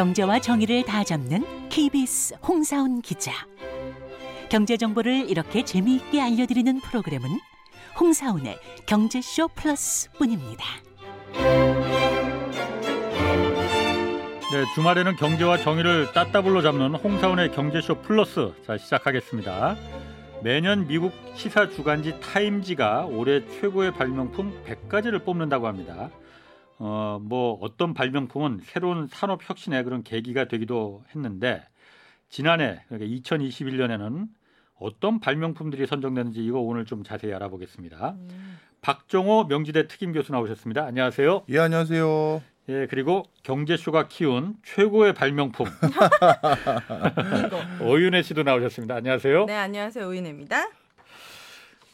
[0.00, 3.32] 경제와 정의를 다 잡는 KBS 홍사훈 기자.
[4.48, 7.28] 경제 정보를 이렇게 재미있게 알려드리는 프로그램은
[8.00, 10.64] 홍사훈의 경제쇼 플러스뿐입니다.
[14.52, 19.76] 네, 주말에는 경제와 정의를 따따블로 잡는 홍사원의 경제쇼 플러스 자 시작하겠습니다.
[20.42, 26.08] 매년 미국 시사 주간지 타임지가 올해 최고의 발명품 100가지를 뽑는다고 합니다.
[26.82, 31.62] 어, 뭐 어떤 발명품은 새로운 산업 혁신의 그런 계기가 되기도 했는데
[32.30, 34.28] 지난해 그러니까 2021년에는
[34.76, 38.16] 어떤 발명품들이 선정되는지 이거 오늘 좀 자세히 알아보겠습니다.
[38.80, 40.86] 박정호 명지대 특임 교수 나오셨습니다.
[40.86, 41.44] 안녕하세요.
[41.50, 42.40] 예 안녕하세요.
[42.70, 45.66] 예, 그리고 경제쇼가 키운 최고의 발명품
[47.82, 48.94] 오윤혜 씨도 나오셨습니다.
[48.94, 49.44] 안녕하세요.
[49.44, 50.08] 네, 안녕하세요.
[50.08, 50.70] 오인혜입니다.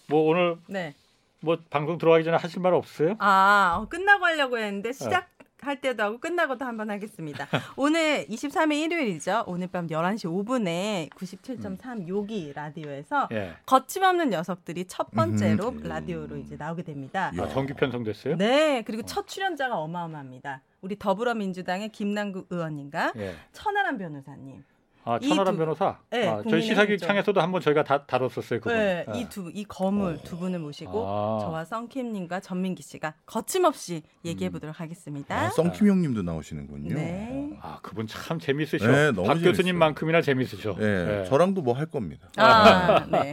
[0.08, 0.94] 뭐 오늘 네.
[1.41, 3.17] 뭐 방송 들어가기 전에 하실 말 없어요?
[3.19, 4.65] 아, 어, 끝나고 하려고 네.
[4.67, 7.47] 했는데 시작할 때도 하고 끝나고도 한번 하겠습니다.
[7.77, 9.45] 오늘 23일 일요일이죠.
[9.47, 13.55] 오늘 밤 11시 5분에 97.3 요기 라디오에서 예.
[13.67, 15.81] 거침없는 녀석들이 첫 번째로 음.
[15.83, 17.31] 라디오로 이제 나오게 됩니다.
[17.37, 17.42] 야.
[17.42, 18.37] 아, 정규 편성됐어요?
[18.37, 20.62] 네, 그리고 첫 출연자가 어마어마합니다.
[20.81, 23.34] 우리 더불어민주당의 김남국 의원님과 예.
[23.53, 24.64] 천하람 변호사님.
[25.08, 25.98] 아, 이 천하람 두- 변호사.
[26.10, 26.98] 네, 아, 저희 시사기.
[26.98, 28.74] 창에서도 한번 저희가 다 다뤘었어요, 그분.
[28.76, 29.20] 네, 예.
[29.20, 31.38] 이두 이 거물 두 분을 모시고 아.
[31.42, 35.34] 저와 썬킴님과 전민기 씨가 거침없이 얘기해 보도록 하겠습니다.
[35.34, 36.94] 아, 썬킴 형님도 나오시는군요.
[36.96, 37.50] 네.
[37.62, 38.86] 아, 그분 참 재밌으셔.
[38.86, 39.34] 네, 너무 박.
[39.40, 40.74] 교수님만큼이나 재밌으셔.
[40.80, 41.24] 예, 예.
[41.28, 42.28] 저랑도 뭐 할 겁니다.
[42.36, 43.32] 아, 네.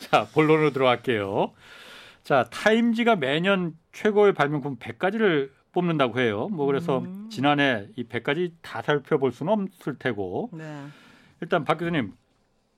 [0.00, 1.52] 자, 본론으로 들어갈게요.
[2.24, 6.48] 자, 타임지가 매년 최고의 발명품 100가지를 뽑는다고 해요.
[6.50, 7.28] 뭐 그래서 음.
[7.30, 10.82] 지난해 이 100가지 다 살펴볼 수는 없을 테고 네.
[11.42, 12.12] 일단 박 교수님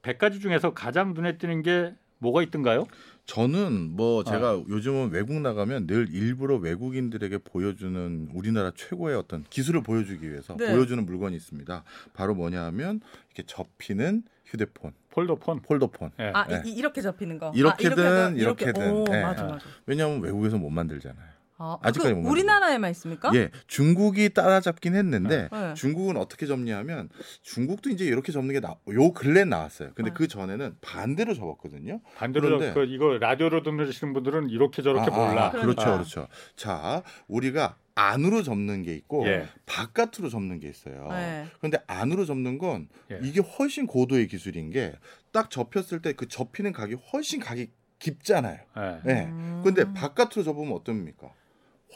[0.02, 2.86] 100가지 중에서 가장 눈에 띄는 게 뭐가 있던가요?
[3.26, 4.24] 저는 뭐 아.
[4.24, 10.72] 제가 요즘은 외국 나가면 늘 일부러 외국인들에게 보여주는 우리나라 최고의 어떤 기술을 보여주기 위해서 네.
[10.72, 11.84] 보여주는 물건이 있습니다.
[12.14, 13.00] 바로 뭐냐 하면
[13.34, 15.60] 이렇게 접히는 휴대폰, 폴더폰.
[15.60, 16.10] 폴더폰.
[16.20, 16.33] 예.
[16.34, 16.62] 아, 네.
[16.64, 17.52] 이, 이렇게 접히는 거.
[17.55, 18.92] 이렇게든 아, 하면 이렇게든.
[18.92, 19.22] 오, 네.
[19.22, 19.66] 맞아, 맞아.
[19.86, 21.33] 왜냐하면 외국에서 못 만들잖아요.
[21.56, 23.30] 아, 아직까지 그못 우리나라에만 있습니까?
[23.34, 25.74] 예, 중국이 따라잡긴 했는데 네.
[25.74, 27.08] 중국은 어떻게 접냐면
[27.42, 29.92] 중국도 이제 이렇게 접는 게 나, 요 근래 나왔어요.
[29.94, 30.14] 근데 네.
[30.16, 32.00] 그 전에는 반대로 접었거든요.
[32.16, 35.46] 반대로 그런데- 그 이거 라디오로 듣는 분들은 이렇게 저렇게 아, 몰라.
[35.46, 35.92] 아, 그렇죠, 아.
[35.94, 36.28] 그렇죠.
[36.56, 39.46] 자, 우리가 안으로 접는 게 있고 예.
[39.66, 41.06] 바깥으로 접는 게 있어요.
[41.12, 41.46] 네.
[41.58, 43.20] 그런데 안으로 접는 건 예.
[43.22, 44.94] 이게 훨씬 고도의 기술인 게
[45.30, 48.58] 딱 접혔을 때 그 접히는 각이 훨씬 각이 깊잖아요.
[48.78, 49.00] 예.
[49.08, 49.12] 예.
[49.26, 49.62] 음.
[49.64, 51.28] 근데 바깥으로 접으면 어떻습니까?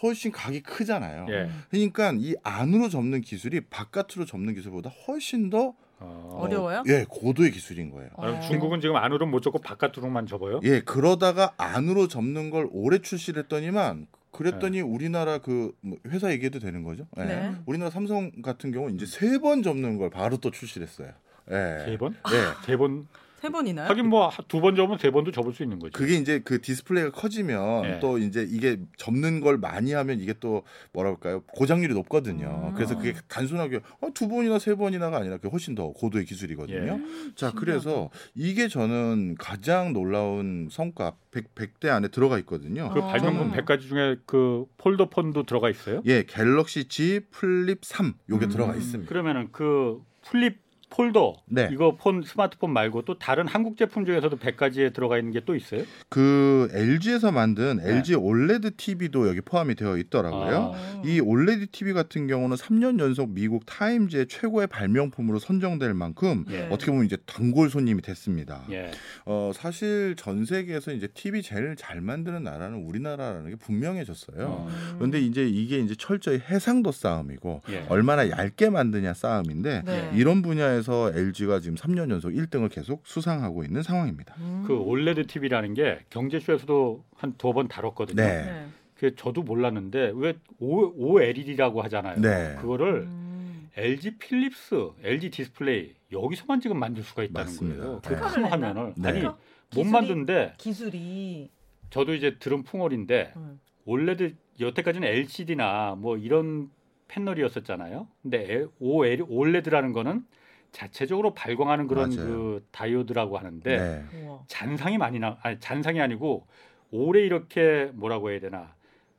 [0.02, 1.26] 훨씬 각이 크잖아요.
[1.30, 1.50] 예.
[1.70, 6.38] 그러니까 이 안으로 접는 기술이 바깥으로 접는 기술보다 훨씬 더 어.
[6.42, 6.84] 어려워요?
[6.86, 8.10] 예, 고도의 기술인 거예요.
[8.16, 8.40] 아, 어.
[8.40, 10.60] 중국은 지금 안으로 못 접고 바깥으로만 접어요.
[10.62, 16.84] 예, 그러다가 안으로 접는 걸 오래 출시를 했더니만 그랬더니 우리나라 그 뭐 회사 얘기해도 되는
[16.84, 17.06] 거죠?
[17.18, 17.24] 예.
[17.24, 17.52] 네.
[17.66, 21.08] 우리나라 삼성 같은 경우는 이제 세 번 접는 걸 바로 또 출시를 했어요.
[21.50, 21.84] 예.
[21.84, 22.14] 세 번?
[22.32, 22.64] 예.
[22.66, 23.08] 세 번.
[23.40, 23.88] 세 번이나요?
[23.88, 25.92] 하긴 뭐 두 번 접으면 세 번도 접을 수 있는 거지.
[25.92, 27.98] 그게 이제 그 디스플레이가 커지면 예.
[28.00, 30.62] 또 이제 이게 접는 걸 많이 하면 이게 또
[30.92, 31.42] 뭐라 그럴까요?
[31.54, 32.70] 고장률이 높거든요.
[32.70, 32.74] 음.
[32.74, 36.76] 그래서 그게 단순하게 어, 두 번이나 세 번이나가 아니라 그게 훨씬 더 고도의 기술이거든요.
[36.78, 36.88] 예.
[37.36, 37.52] 자, 신기하다.
[37.60, 42.90] 그래서 이게 저는 가장 놀라운 성과 100, 100대 안에 들어가 있거든요.
[42.92, 43.06] 그 아.
[43.06, 46.02] 발명품 100가지 중에 그 폴더폰도 들어가 있어요?
[46.06, 48.50] 예, 갤럭시 Z 플립 3 요게 음.
[48.50, 49.08] 들어가 있습니다.
[49.08, 51.68] 그러면은 그 플립 폴더 네.
[51.72, 55.84] 이거 폰 스마트폰 말고 또 다른 한국 제품 중에서도 100가지에 들어가 있는 게 또 있어요?
[56.10, 57.90] 그 LG에서 만든 네.
[57.90, 60.72] LG OLED TV도 여기 포함이 되어 있더라고요.
[60.74, 61.02] 어.
[61.06, 66.68] 이 OLED TV 같은 경우는 3년 연속 미국 타임즈의 최고의 발명품으로 선정될 만큼 예.
[66.70, 68.64] 어떻게 보면 이제 단골 손님이 됐습니다.
[68.70, 68.90] 예.
[69.24, 74.46] 어, 사실 전 세계에서 이제 TV 제일 잘 만드는 나라는 우리나라라는 게 분명해졌어요.
[74.46, 74.68] 어.
[74.96, 77.86] 그런데 이제 이게 이제 철저히 해상도 싸움이고 예.
[77.88, 80.10] 얼마나 얇게 만드냐 싸움인데 네.
[80.14, 84.34] 이런 분야에 서 LG가 지금 3년 연속 1등을 계속 수상하고 있는 상황입니다.
[84.38, 84.64] 음.
[84.66, 88.16] 그 올레드 TV라는 게 경제쇼에서도 한 두 번 다뤘거든요.
[88.22, 88.44] 네.
[88.44, 88.66] 네.
[88.94, 92.20] 그 저도 몰랐는데 왜 OLED라고 하잖아요.
[92.20, 92.56] 네.
[92.60, 93.68] 그거를 음.
[93.76, 94.74] LG 필립스,
[95.04, 97.82] LG 디스플레이 여기서만 지금 만들 수가 있다는 맞습니다.
[97.84, 98.00] 거예요.
[98.02, 98.08] 네.
[98.14, 99.08] 그 큰 화면을 네.
[99.08, 99.34] 아니 못
[99.70, 101.50] 기술이- 만드는데 기술이
[101.90, 103.60] 저도 이제 들은 풍월인데 음.
[103.84, 106.70] 올레드 여태까지는 LCD나 뭐 이런
[107.06, 108.08] 패널이었었잖아요.
[108.22, 110.24] 근데 OL, OLED라는 거는
[110.72, 112.26] 자체적으로 발광하는 그런 맞아요.
[112.26, 113.76] 그 다이오드라고 하는데
[114.10, 114.28] 네.
[114.46, 116.46] 잔상이 많이 나 아니 잔상이 아니고
[116.90, 118.74] 오래 이렇게 뭐라고 해야 되나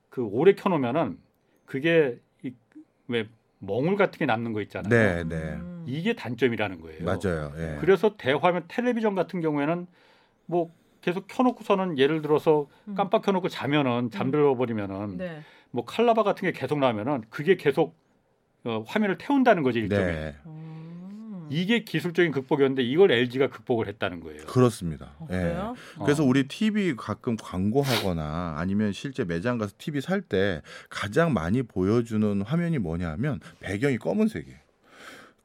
[0.10, 1.20] 그 오래 켜놓으면은
[1.66, 2.54] 그게 이,
[3.08, 3.28] 왜
[3.60, 4.90] 멍울 같은 게 남는 거 있잖아요.
[4.90, 5.36] 네, 네.
[5.36, 5.84] 음.
[5.86, 7.04] 이게 단점이라는 거예요.
[7.04, 7.54] 맞아요.
[7.58, 7.78] 예.
[7.80, 9.88] 그래서 대화면 텔레비전 같은 경우에는
[10.46, 12.96] 뭐 계속 켜놓고서는 예를 들어서 음.
[12.96, 15.42] 깜빡 켜놓고 자면은 잠들어 버리면은 네.
[15.72, 17.96] 뭐 칼라바 같은 게 계속 나면은 그게 계속
[18.66, 20.06] 어, 화면을 태운다는 거죠 일종의.
[20.06, 20.36] 네.
[21.50, 21.54] 음.
[21.54, 24.46] 이게 기술적인 극복이었는데 이걸 LG가 극복을 했다는 거예요.
[24.46, 25.12] 그렇습니다.
[25.20, 25.56] 어, 예.
[26.04, 26.26] 그래서 어.
[26.26, 32.78] 우리 TV 가끔 광고하거나 아니면 실제 매장 가서 TV 살 때 가장 많이 보여주는 화면이
[32.78, 34.58] 뭐냐면 배경이 검은색이에요.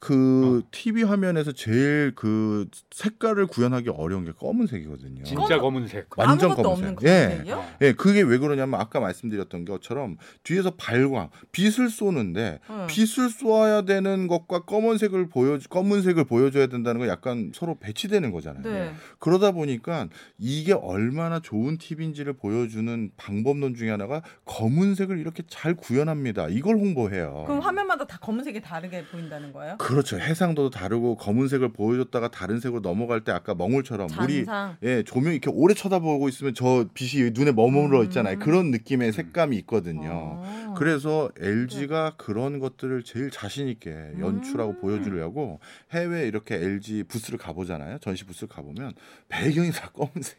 [0.05, 0.69] 그 어.
[0.71, 5.25] TV 화면에서 제일 그 색깔을 구현하기 어려운 게 검은색이거든요.
[5.25, 6.09] 진짜 검은색.
[6.19, 6.99] 완전 아무것도 검은색.
[6.99, 7.23] 없는 예.
[7.29, 7.57] 검은색이요?
[7.57, 7.77] 어.
[7.81, 12.87] 예, 그게 왜 그러냐면 아까 말씀드렸던 것처럼 뒤에서 발광, 빛을 쏘는데 응.
[12.87, 18.63] 빛을 쏘아야 되는 것과 검은색을 보여 검은색을 보여줘야 된다는 건 약간 서로 배치되는 거잖아요.
[18.63, 18.93] 네.
[19.19, 20.09] 그러다 보니까
[20.39, 26.49] 이게 얼마나 좋은 팁인지를 보여주는 방법론 중에 하나가 검은색을 이렇게 잘 구현합니다.
[26.51, 27.45] 이걸 홍보해요.
[27.47, 29.77] 그럼 화면마다 다 검은색이 다르게 보인다는 거예요?
[29.79, 30.19] 그 렇죠.
[30.19, 34.77] 해상도도 다르고 검은색을 보여줬다가 다른 색으로 넘어갈 때 아까 멍울처럼 우리 잔상.
[34.83, 38.05] 예 조명 이렇게 오래 쳐다보고 있으면 저 빛이 눈에 머물러 음.
[38.05, 38.39] 있잖아요.
[38.39, 40.11] 그런 느낌의 색감이 있거든요.
[40.13, 40.75] 어.
[40.77, 44.81] 그래서 LG가 그런 것들을 제일 자신 있게 연출하고 음.
[44.81, 45.61] 보여주려고
[45.93, 47.99] 해외 이렇게 LG 부스를 가보잖아요.
[47.99, 48.93] 전시 부스를 가보면
[49.29, 50.39] 배경이 다 검은색.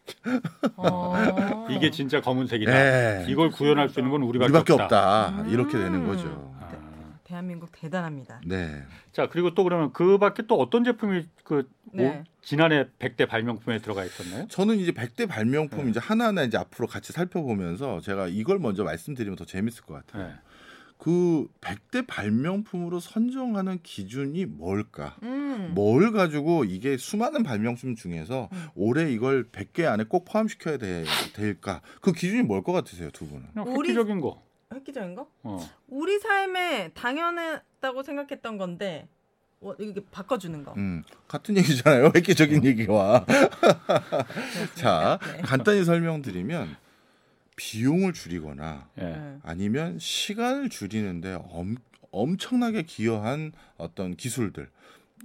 [0.78, 1.68] 어.
[1.70, 2.72] 이게 진짜 검은색이다.
[2.72, 3.26] 네.
[3.30, 4.84] 이걸 구현할 수 있는 건 우리밖에, 우리밖에 없다.
[4.86, 5.44] 없다.
[5.44, 5.50] 음.
[5.50, 6.54] 이렇게 되는 거죠.
[7.26, 7.28] 아.
[7.28, 8.40] 대한민국 대단합니다.
[8.46, 8.84] 네.
[9.12, 12.20] 자 그리고 또 그러면 그 밖에 또 어떤 제품이 그 네.
[12.20, 14.48] 오- 지난해 100대 발명품에 들어가 있었나요?
[14.48, 15.90] 저는 이제 100대 발명품 네.
[15.90, 20.28] 이제 하나하나 이제 앞으로 같이 살펴보면서 제가 이걸 먼저 말씀드리면 더 재밌을 것 같아요.
[20.28, 20.34] 네.
[20.98, 25.18] 그 100대 발명품으로 선정하는 기준이 뭘까?
[25.24, 25.72] 음.
[25.76, 28.66] 뭘 가지고 이게 수많은 발명품 중에서 음.
[28.76, 31.82] 올해 이걸 100개 안에 꼭 포함시켜야 돼- 될까?
[32.02, 33.46] 그 기준이 뭘 것 같으세요, 두 분은?
[33.58, 34.42] 획기적인 거.
[34.76, 35.30] 획기적인 거?
[35.44, 35.60] 어.
[35.88, 39.08] 우리 삶에 당연했다고 생각했던 건데
[39.62, 40.74] 어, 이게 바꿔주는 거.
[40.78, 42.12] 음, 같은 얘기잖아요.
[42.16, 43.26] 획기적인 얘기와.
[44.76, 45.42] 자, 네.
[45.42, 46.76] 간단히 설명드리면
[47.56, 49.04] 비용을 줄이거나 예.
[49.04, 49.38] 네.
[49.44, 51.76] 아니면 시간을 줄이는데 엄,
[52.12, 54.70] 엄청나게 기여한 어떤 기술들.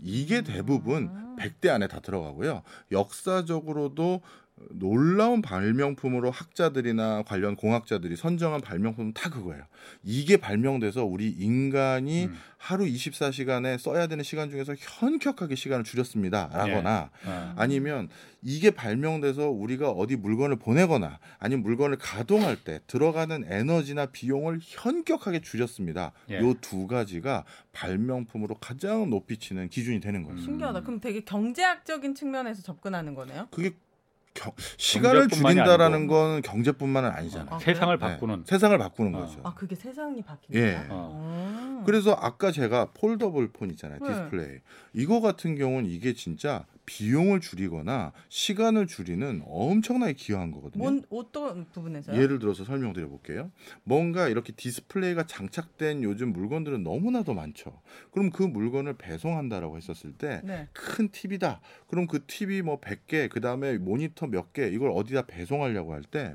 [0.03, 1.37] 이게 대부분 음.
[1.39, 2.63] 100대 안에 다 들어가고요.
[2.93, 4.23] 역사적으로도
[4.71, 9.63] 놀라운 발명품으로 학자들이나 관련 공학자들이 선정한 발명품은 다 그거예요.
[10.03, 12.35] 이게 발명돼서 우리 인간이 음.
[12.59, 16.51] 하루 24시간에 써야 되는 시간 중에서 현격하게 시간을 줄였습니다.
[16.53, 17.55] 라거나 어.
[17.57, 18.09] 아니면
[18.43, 26.13] 이게 발명돼서 우리가 어디 물건을 보내거나 아니면 물건을 가동할 때 들어가는 에너지나 비용을 현격하게 줄였습니다.
[26.31, 26.39] 예.
[26.39, 30.39] 요두 가지가 발명품으로 가장 높이 치는 기준이 되는 거예요.
[30.39, 30.45] 음.
[30.45, 30.83] 신기하다.
[30.83, 33.49] 그럼 되게 경제학적인 측면에서 접근하는 거네요.
[33.51, 33.75] 그게
[34.35, 36.15] 겨- 시간을 줄인다라는 아니고.
[36.15, 37.49] 건 경제뿐만은 아니잖아요.
[37.55, 38.01] 아, 세상을 네.
[38.01, 38.45] 바꾸는.
[38.47, 39.21] 세상을 바꾸는 어.
[39.21, 39.41] 거죠.
[39.43, 40.59] 아 그게 세상이 바뀐다.
[40.59, 40.87] 예.
[40.89, 41.83] 어.
[41.85, 43.99] 그래서 아까 제가 foldable 폰 있잖아요.
[44.01, 44.09] 네.
[44.09, 44.59] 디스플레이.
[44.93, 50.83] 이거 같은 경우는 이게 진짜 비용을 줄이거나 시간을 줄이는 엄청나게 기여한 거거든요.
[50.83, 52.21] 뭔 어떤 부분에서요?
[52.21, 53.53] 예를 들어서 설명드려 볼게요.
[53.85, 57.81] 뭔가 이렇게 디스플레이가 장착된 요즘 물건들은 너무나도 많죠.
[58.11, 60.67] 그럼 그 물건을 배송한다라고 했었을 때 네.
[60.73, 61.61] 큰 TV다.
[61.87, 66.35] 그럼 그 TV 뭐 100개, 그다음에 모니터 몇 개 이걸 어디다 배송하려고 할 때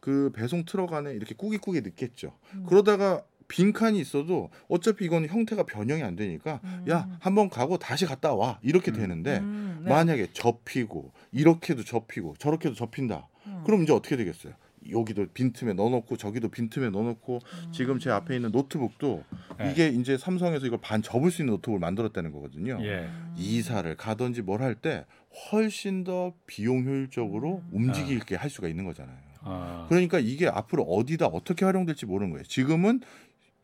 [0.00, 2.32] 그 배송 트럭 안에 이렇게 꾸깃꾸깃 넣겠죠.
[2.54, 2.64] 음.
[2.66, 6.84] 그러다가 빈칸이 있어도 어차피 이건 형태가 변형이 안 되니까 음.
[6.88, 8.58] 야, 한번 가고 다시 갔다 와.
[8.62, 8.96] 이렇게 음.
[8.96, 9.90] 되는데 음, 네.
[9.90, 13.28] 만약에 접히고 이렇게도 접히고 저렇게도 접힌다.
[13.46, 13.62] 음.
[13.66, 14.54] 그럼 이제 어떻게 되겠어요?
[14.90, 17.72] 여기도 빈틈에 넣어놓고 저기도 빈틈에 넣어놓고 음.
[17.72, 19.24] 지금 제 앞에 있는 노트북도
[19.58, 19.70] 네.
[19.72, 22.78] 이게 이제 삼성에서 이걸 반 접을 수 있는 노트북을 만들었다는 거거든요.
[22.82, 23.10] 예.
[23.36, 25.04] 이사를 가든지 뭘 할 때
[25.52, 27.70] 훨씬 더 비용 효율적으로 음.
[27.72, 29.16] 움직이게 할 수가 있는 거잖아요.
[29.42, 29.86] 어.
[29.88, 32.44] 그러니까 이게 앞으로 어디다 어떻게 활용될지 모르는 거예요.
[32.44, 33.00] 지금은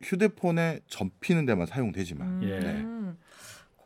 [0.03, 2.59] 휴대폰에 접히는 데만 사용되지만 예.
[2.59, 3.17] 음.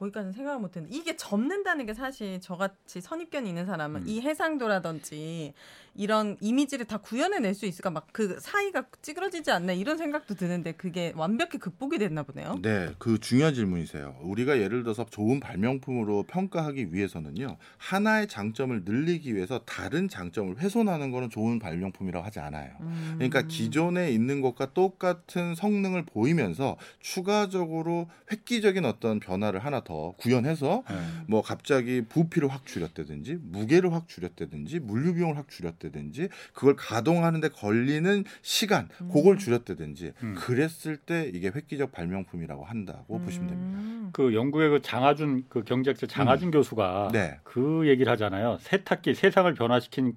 [0.00, 4.08] 거기까지는 생각을 못했는데 이게 접는다는 게 사실 저같이 선입견이 있는 사람은 음.
[4.08, 5.54] 이 해상도라든지
[5.94, 11.12] 이런 이미지를 다 구현해낼 수 있을까 막 그 사이가 찌그러지지 않나 이런 생각도 드는데 그게
[11.16, 12.58] 완벽히 극복이 됐나 보네요.
[12.62, 14.16] 네, 그 중요한 질문이세요.
[14.22, 21.30] 우리가 예를 들어서 좋은 발명품으로 평가하기 위해서는요, 하나의 장점을 늘리기 위해서 다른 장점을 훼손하는 거는
[21.30, 22.72] 좋은 발명품이라고 하지 않아요.
[22.80, 23.14] 음.
[23.16, 30.94] 그러니까 기존에 있는 것과 똑같은 성능을 보이면서 추가적으로 획기적인 어떤 변화를 하나 더 구현해서 예.
[31.26, 38.24] 뭐 갑자기 부피를 확 줄였다든지 무게를 확 줄였다든지 물류 비용을 확 줄였다든지 그걸 가동하는데 걸리는
[38.42, 40.34] 시간 그걸 줄였다든지 음.
[40.38, 43.78] 그랬을 때 이게 획기적 발명품이라고 한다고 보시면 됩니다.
[43.80, 44.10] 음.
[44.12, 47.38] 그 영국의 그 장하준 그 경제학자 장하준 교수가 네.
[47.42, 48.58] 그 얘기를 하잖아요.
[48.60, 50.16] 세탁기 세상을 변화시킨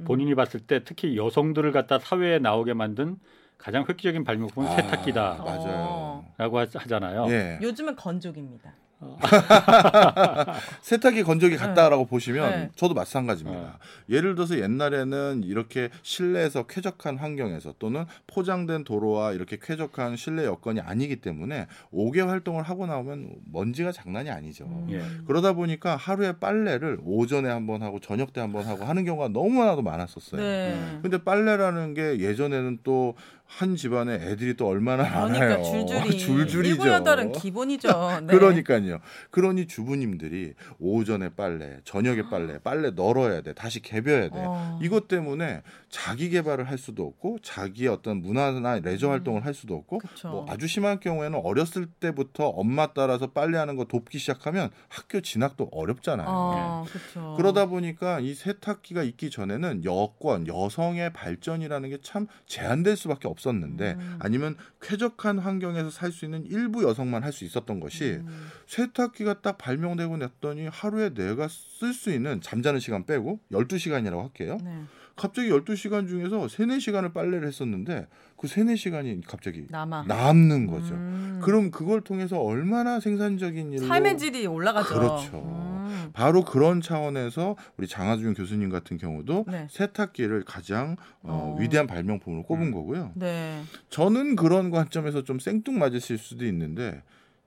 [0.00, 0.04] 음.
[0.04, 3.16] 본인이 봤을 때 특히 여성들을 갖다 사회에 나오게 만든
[3.58, 6.24] 가장 획기적인 발명품은 아, 세탁기다라고 맞아요.
[6.38, 7.26] 하- 하잖아요.
[7.28, 7.58] 예.
[7.60, 8.72] 요즘은 건조기입니다.
[10.82, 12.70] 세탁기 건조기 같다라고 보시면 네.
[12.76, 13.78] 저도 마찬가지입니다.
[14.08, 21.16] 예를 들어서 옛날에는 이렇게 실내에서 쾌적한 환경에서 또는 포장된 도로와 이렇게 쾌적한 실내 여건이 아니기
[21.16, 24.64] 때문에 5개 활동을 하고 나오면 먼지가 장난이 아니죠.
[24.66, 24.88] 음.
[24.90, 25.02] 예.
[25.26, 30.40] 그러다 보니까 하루에 빨래를 오전에 한번 하고 저녁 때 한번 하고 하는 경우가 너무나도 많았었어요.
[30.40, 30.98] 네.
[31.02, 33.14] 근데 빨래라는 게 예전에는 또
[33.50, 35.64] 한 집안에 애들이 또 얼마나 그러니까 많아요.
[35.64, 36.68] 줄줄이 줄줄이죠.
[36.70, 37.88] 일곱 여덟은 기본이죠.
[38.22, 38.32] 네.
[38.32, 39.00] 그러니까요.
[39.32, 44.36] 그러니 주부님들이 오전에 빨래, 저녁에 빨래, 빨래 널어야 돼, 다시 개벼야 돼.
[44.36, 44.78] 어.
[44.80, 49.12] 이것 때문에 자기 개발을 할 수도 없고 자기의 어떤 문화나 레저 음.
[49.12, 50.28] 활동을 할 수도 없고 그쵸.
[50.28, 56.26] 뭐 아주 심한 경우에는 어렸을 때부터 엄마 따라서 빨래하는 거 돕기 시작하면 학교 진학도 어렵잖아요.
[56.30, 57.34] 어, 그렇죠.
[57.36, 63.96] 그러다 보니까 이 세탁기가 있기 전에는 여권, 여성의 발전이라는 게 참 제한될 수밖에 없 었는데
[63.98, 64.16] 음.
[64.20, 68.48] 아니면 쾌적한 환경에서 살 수 있는 일부 여성만 할 수 있었던 것이 음.
[68.66, 74.58] 세탁기가 딱 발명되고 냈더니 하루에 내가 쓸 수 있는 잠자는 시간 빼고 12시간이라고 할게요.
[74.62, 74.82] 네.
[75.20, 78.06] 갑자기 12시간 중에서 3, 4시간을 빨래를 했었는데
[78.38, 80.04] 그 3, 4시간이 갑자기 남아.
[80.08, 80.94] 남는 거죠.
[80.94, 81.40] 음.
[81.42, 84.94] 그럼 그걸 통해서 얼마나 생산적인 일로 삶의 질이 올라가죠.
[84.94, 85.36] 그렇죠.
[85.36, 86.10] 음.
[86.14, 89.66] 바로 그런 차원에서 우리 장하준 교수님 같은 경우도 네.
[89.68, 91.60] 세탁기를 가장 어, 어.
[91.60, 92.72] 위대한 발명품으로 꼽은 음.
[92.72, 93.12] 거고요.
[93.14, 93.62] 네.
[93.90, 97.02] 저는 그런 관점에서 좀 생뚱맞으실 수도 있는데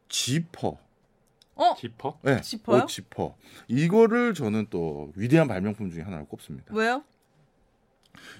[0.09, 0.77] 지퍼,
[1.55, 1.75] 어?
[1.79, 2.19] 지퍼?
[2.21, 2.83] 네, 지퍼요?
[2.83, 3.35] 옷 지퍼
[3.67, 6.71] 이거를 저는 또 위대한 발명품 중에 하나로 꼽습니다.
[6.75, 7.03] 왜요?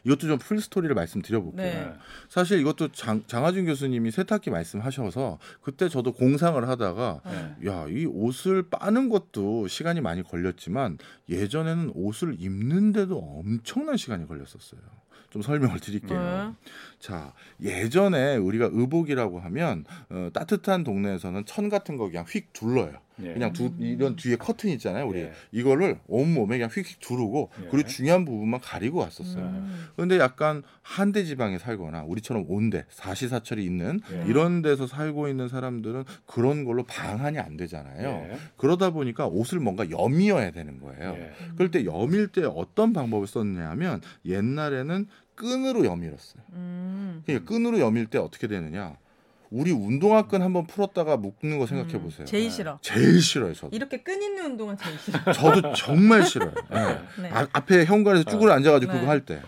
[0.04, 1.64] 이것도 좀 풀 스토리를 말씀드려볼게요.
[1.64, 1.94] 네.
[2.28, 7.56] 사실 이것도 장, 장하준 교수님이 세탁기 말씀하셔서 그때 저도 공상을 하다가 네.
[7.70, 10.98] 야, 이 옷을 빠는 것도 시간이 많이 걸렸지만
[11.30, 14.82] 예전에는 옷을 입는데도 엄청난 시간이 걸렸었어요.
[15.30, 16.20] 좀 설명을 드릴게요.
[16.20, 16.70] 네.
[17.04, 22.94] 자, 예전에 우리가 의복이라고 하면 어, 따뜻한 동네에서는 천 같은 거 그냥 휙 둘러요.
[23.22, 23.34] 예.
[23.34, 25.06] 그냥 두, 이런 뒤에 커튼 있잖아요.
[25.06, 25.34] 우리 예.
[25.52, 27.68] 이거를 온 몸에 그냥 휙휙 두르고 예.
[27.70, 29.44] 그리고 중요한 부분만 가리고 왔었어요.
[29.44, 29.88] 음.
[29.96, 34.24] 그런데 약간 한대 지방에 살거나 우리처럼 온대 사시사철이 있는 예.
[34.28, 38.08] 이런 데서 살고 있는 사람들은 그런 걸로 방한이 안 되잖아요.
[38.08, 38.38] 예.
[38.56, 41.16] 그러다 보니까 옷을 뭔가 여미어야 되는 거예요.
[41.18, 41.32] 예.
[41.56, 46.44] 그럴 때 여밀 때 어떤 방법을 썼냐면 옛날에는 끈으로 여밀었어요.
[46.54, 47.24] 음.
[47.26, 48.98] 그러니까 끈으로 여밀 때 어떻게 되느냐?
[49.54, 52.04] 우리 운동화 끈 한번 풀었다가 묶는 거 생각해 음.
[52.04, 52.26] 보세요.
[52.26, 52.80] 제일 싫어.
[52.82, 53.76] 제일 싫어요, 저도.
[53.76, 55.20] 이렇게 끈 있는 운동은 제일 싫어.
[55.32, 56.54] 저도 정말 싫어요.
[56.74, 57.00] 예.
[57.22, 57.30] 네.
[57.32, 59.00] 아, 앞에 현관에서 쭈그려 앉아가지고 네.
[59.00, 59.42] 그거 할 때.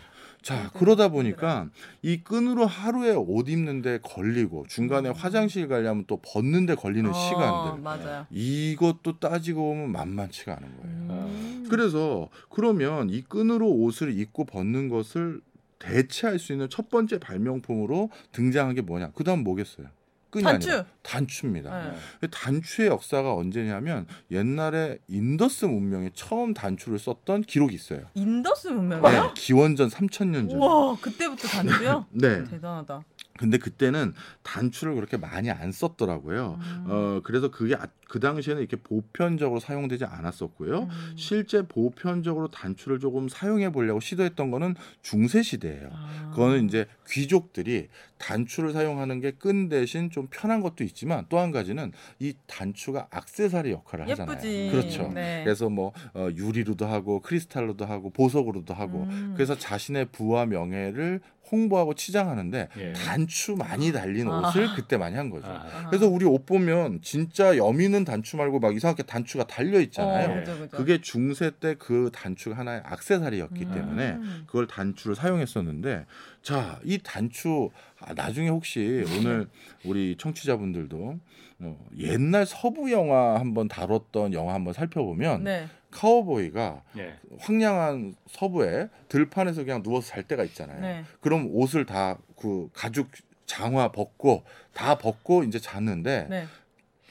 [0.44, 1.70] 자, 네, 그러다 네, 보니까
[2.04, 7.82] 이 끈으로 하루에 옷 입는데 걸리고 중간에 화장실 가려면 또 벗는데 걸리는 어, 시간들.
[7.82, 8.28] 맞아요.
[8.30, 10.96] 이것도 따지고 보면 만만치가 않은 거예요.
[11.10, 11.66] 음.
[11.68, 15.42] 그래서 그러면 이 끈으로 옷을 입고 벗는 것을
[15.80, 19.12] 대체할 수 있는 첫 번째 발명품으로 등장한 게 뭐냐?
[19.12, 19.88] 그다음 뭐겠어요?
[20.32, 20.70] 끈이 단추.
[20.70, 21.94] 아니라 단추입니다.
[22.22, 22.28] 네.
[22.28, 28.02] 단추의 역사가 언제냐면 옛날에 인더스 문명에 처음 단추를 썼던 기록이 있어요.
[28.16, 29.34] 인더스 네, 문명이요?
[29.36, 30.60] 기원전 3000년 전.
[30.60, 32.06] 우와, 그때부터 단추요?
[32.12, 32.44] 네.
[32.44, 33.02] 대단하다.
[33.38, 34.14] 근데 그때는
[34.44, 36.58] 단추를 그렇게 많이 안 썼더라고요.
[36.62, 36.86] 음.
[36.88, 40.84] 어, 그래서 그게 아- 그 당시에는 이렇게 보편적으로 사용되지 않았었고요.
[40.84, 41.14] 음.
[41.18, 45.90] 실제 보편적으로 단추를 조금 사용해 보려고 시도했던 거는 중세 시대예요.
[45.92, 46.30] 아.
[46.30, 47.88] 그거는 이제 귀족들이
[48.20, 53.72] 단추를 사용하는 게 끈 대신 좀 편한 것도 있지만 또 한 가지는 이 단추가 악세사리
[53.72, 54.38] 역할을 하잖아요.
[54.38, 54.70] 예쁘지.
[54.72, 55.12] 그렇죠.
[55.14, 55.42] 네.
[55.44, 59.34] 그래서 뭐 어, 유리로도 하고 크리스탈로도 하고 보석으로도 하고 음.
[59.36, 61.20] 그래서 자신의 부와 명예를
[61.52, 62.94] 홍보하고 치장하는데 예.
[62.94, 64.50] 단추 많이 달린 아.
[64.50, 65.48] 옷을 그때 많이 한 거죠.
[65.48, 65.66] 아.
[65.74, 65.90] 아.
[65.90, 70.32] 그래서 우리 옷 보면 진짜 여미는 단추 말고 막 이상하게 단추가 달려 있잖아요.
[70.32, 70.78] 어, 그죠, 그죠.
[70.78, 73.74] 그게 중세 때 그 단추가 하나의 악세사리였기 음.
[73.74, 76.06] 때문에 그걸 단추를 사용했었는데
[76.42, 77.70] 자, 이 단추
[78.08, 79.48] 아, 나중에 혹시 오늘
[79.84, 81.20] 우리 청취자분들도
[81.60, 85.68] 어, 옛날 서부 영화 한번 다뤘던 영화 한번 살펴보면 네.
[85.92, 87.16] 카우보이가 예.
[87.40, 90.82] 황량한 서부에 들판에서 그냥 누워서 잘 때가 있잖아요.
[90.82, 91.04] 네.
[91.22, 93.10] 그럼 옷을 다 그 가죽
[93.46, 94.44] 장화 벗고
[94.74, 96.46] 다 벗고 이제 잤는데 네.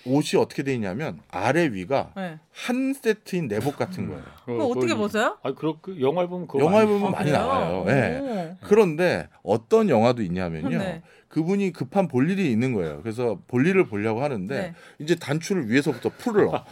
[0.06, 2.38] 옷이 어떻게 돼 있냐면 아래 위가 네.
[2.52, 4.22] 한 세트인 내복 같은 거예요.
[4.44, 5.38] 그거 어떻게 벗어요?
[5.42, 7.32] 아, 그렇 그 영화에 보면 그거 영화에 많이- 보면 아, 많이?
[7.32, 7.84] 나와요.
[7.88, 8.18] 예.
[8.20, 8.56] 오.
[8.62, 10.78] 그런데 어떤 영화도 있냐면요.
[10.78, 11.02] 네.
[11.34, 13.00] 그분이 급한 볼 일이 있는 거예요.
[13.02, 14.74] 그래서 볼 일을 보려고 하는데 네.
[15.00, 16.64] 이제 단추를 위에서부터 풀어.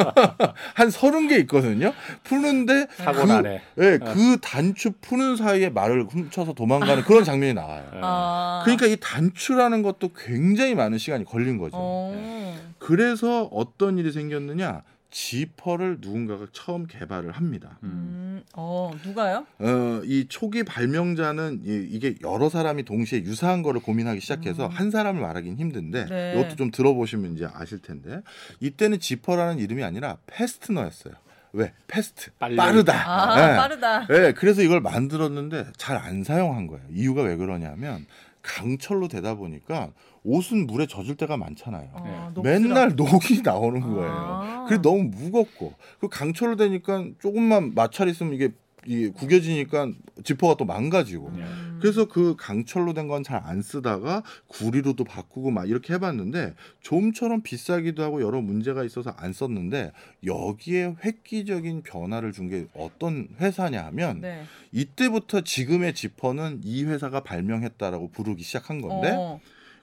[0.72, 1.92] 한 서른 개 있거든요.
[2.24, 3.60] 푸는데 사고 그, 나네.
[3.78, 7.84] 예, 그 단추 푸는 사이에 말을 훔쳐서 도망가는 그런 장면이 나와요.
[7.94, 8.00] 예.
[8.02, 8.62] 아.
[8.64, 11.76] 그러니까 이 단추라는 것도 굉장히 많은 시간이 걸린 거죠.
[11.76, 12.56] 어.
[12.78, 14.84] 그래서 어떤 일이 생겼느냐?
[15.12, 17.78] 지퍼를 누군가가 처음 개발을 합니다.
[17.84, 17.88] 음.
[17.92, 19.46] 음, 어 누가요?
[19.58, 24.70] 어, 이 초기 발명자는 이, 이게 여러 사람이 동시에 유사한 거를 고민하기 시작해서 음.
[24.70, 26.32] 한 사람을 말하긴 힘든데 네.
[26.34, 28.22] 이것도 좀 들어보시면 이제 아실 텐데
[28.60, 31.14] 이때는 지퍼라는 이름이 아니라 패스트너였어요.
[31.52, 31.74] 왜?
[31.86, 32.56] 패스트 빨리.
[32.56, 32.94] 빠르다.
[33.06, 33.56] 아 예.
[33.56, 34.06] 빠르다.
[34.06, 36.82] 네, 그래서 이걸 만들었는데 잘 안 사용한 거예요.
[36.90, 38.06] 이유가 왜 그러냐면
[38.42, 39.92] 강철로 되다 보니까
[40.24, 41.90] 옷은 물에 젖을 때가 많잖아요.
[41.92, 42.58] 어, 녹슬어.
[42.58, 44.12] 맨날 녹이 나오는 거예요.
[44.12, 44.64] 아.
[44.68, 48.50] 그래 너무 무겁고 그 강철로 되니까 조금만 마찰 있으면 이게
[48.86, 49.92] 이게 구겨지니까
[50.24, 51.28] 지퍼가 또 망가지고.
[51.28, 51.78] 음.
[51.80, 58.02] 그래서 그 강철로 된 건 잘 안 쓰다가 구리로도 바꾸고 막 이렇게 해봤는데 좀처럼 비싸기도
[58.04, 59.92] 하고 여러 문제가 있어서 안 썼는데
[60.24, 64.44] 여기에 획기적인 변화를 준 게 어떤 회사냐 하면 네.
[64.72, 69.40] 이때부터 지금의 지퍼는 이 회사가 발명했다라고 부르기 시작한 건데 어.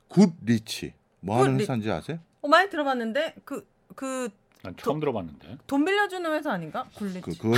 [0.08, 2.20] 굿 리치 뭐 하는 굿 회사인지 아세요?
[2.42, 5.58] 어, 많이 들어봤는데 그 그 돈 난 처음 들어봤는데.
[5.68, 6.84] 빌려주는 회사 아닌가?
[6.96, 7.22] 굿리치.
[7.22, 7.54] 그 그건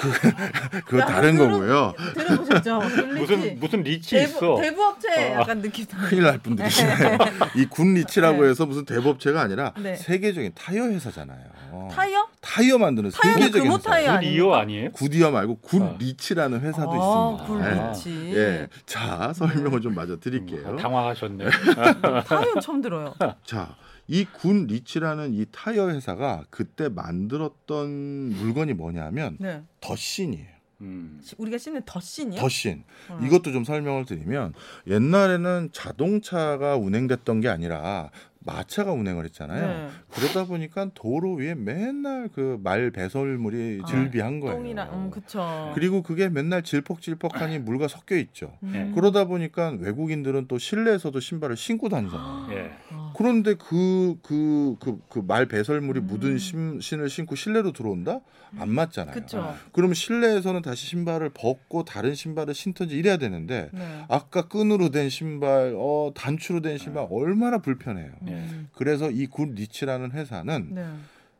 [0.00, 1.92] 그 그거 다른 거고요.
[2.14, 2.78] 들어보셨죠?
[2.78, 3.20] 굿리치.
[3.36, 4.56] 무슨 무슨 리치 대부, 있어.
[4.62, 5.40] 대부업체 어.
[5.40, 5.84] 약간 느낌.
[5.84, 7.18] 큰일 날 분들이시네요.
[7.56, 8.48] 이 굿 리치라고 네.
[8.48, 9.96] 해서 무슨 대부업체가 아니라 네.
[9.96, 11.44] 세계적인 타이어 회사잖아요.
[11.90, 12.26] 타이어?
[12.40, 13.90] 타이어 만드는 타이어는 세계적인 회사.
[13.90, 14.34] 타이어 그 아닙니까?
[14.46, 14.90] 이어 아니에요?
[14.92, 15.96] 굿이어 말고 굿 어.
[15.98, 17.70] 리치라는 회사도 아, 있습니다.
[17.70, 17.90] 예.
[17.92, 18.32] 굿리치.
[18.34, 18.68] 예.
[18.86, 20.70] 자, 설명을 좀 마저 드릴게요.
[20.70, 21.44] 음, 당황하셨네.
[22.26, 23.14] 타이어 처음 들어요.
[23.44, 23.76] 자,
[24.08, 27.88] 이 굿 리치라는 이 타이어 회사가 그때 만들었던
[28.30, 29.62] 물건이 뭐냐면 네.
[29.80, 30.56] 덧신이에요.
[30.82, 31.20] 음.
[31.38, 32.38] 우리가 신는 덧신이요?
[32.40, 32.84] 덧신.
[33.08, 33.18] 어.
[33.22, 34.52] 이것도 좀 설명을 드리면
[34.86, 38.10] 옛날에는 자동차가 운행됐던 게 아니라
[38.46, 39.66] 마차가 운행을 했잖아요.
[39.66, 39.88] 네.
[40.14, 44.56] 그러다 보니까 도로 위에 맨날 그 말 배설물이 아, 즐비한 거예요.
[44.56, 45.72] 똥이랑 음, 그쵸.
[45.74, 48.52] 그리고 그게 맨날 질퍽질퍽하니 물과 섞여 있죠.
[48.62, 48.92] 음.
[48.94, 52.48] 그러다 보니까 외국인들은 또 실내에서도 신발을 신고 다니잖아요.
[52.56, 52.70] 예.
[52.92, 56.06] 아, 그런데 그 그 그 그 말 배설물이 음.
[56.06, 58.20] 묻은 신, 신을 신고 실내로 들어온다?
[58.58, 59.12] 안 맞잖아요.
[59.12, 59.54] 그쵸.
[59.72, 64.04] 그러면 실내에서는 다시 신발을 벗고 다른 신발을 신든지 이래야 되는데 네.
[64.08, 68.12] 아까 끈으로 된 신발, 어 단추로 된 신발 얼마나 불편해요.
[68.36, 68.40] 예.
[68.52, 68.68] 음.
[68.74, 70.84] 그래서 이 굿 리치라는 회사는 네.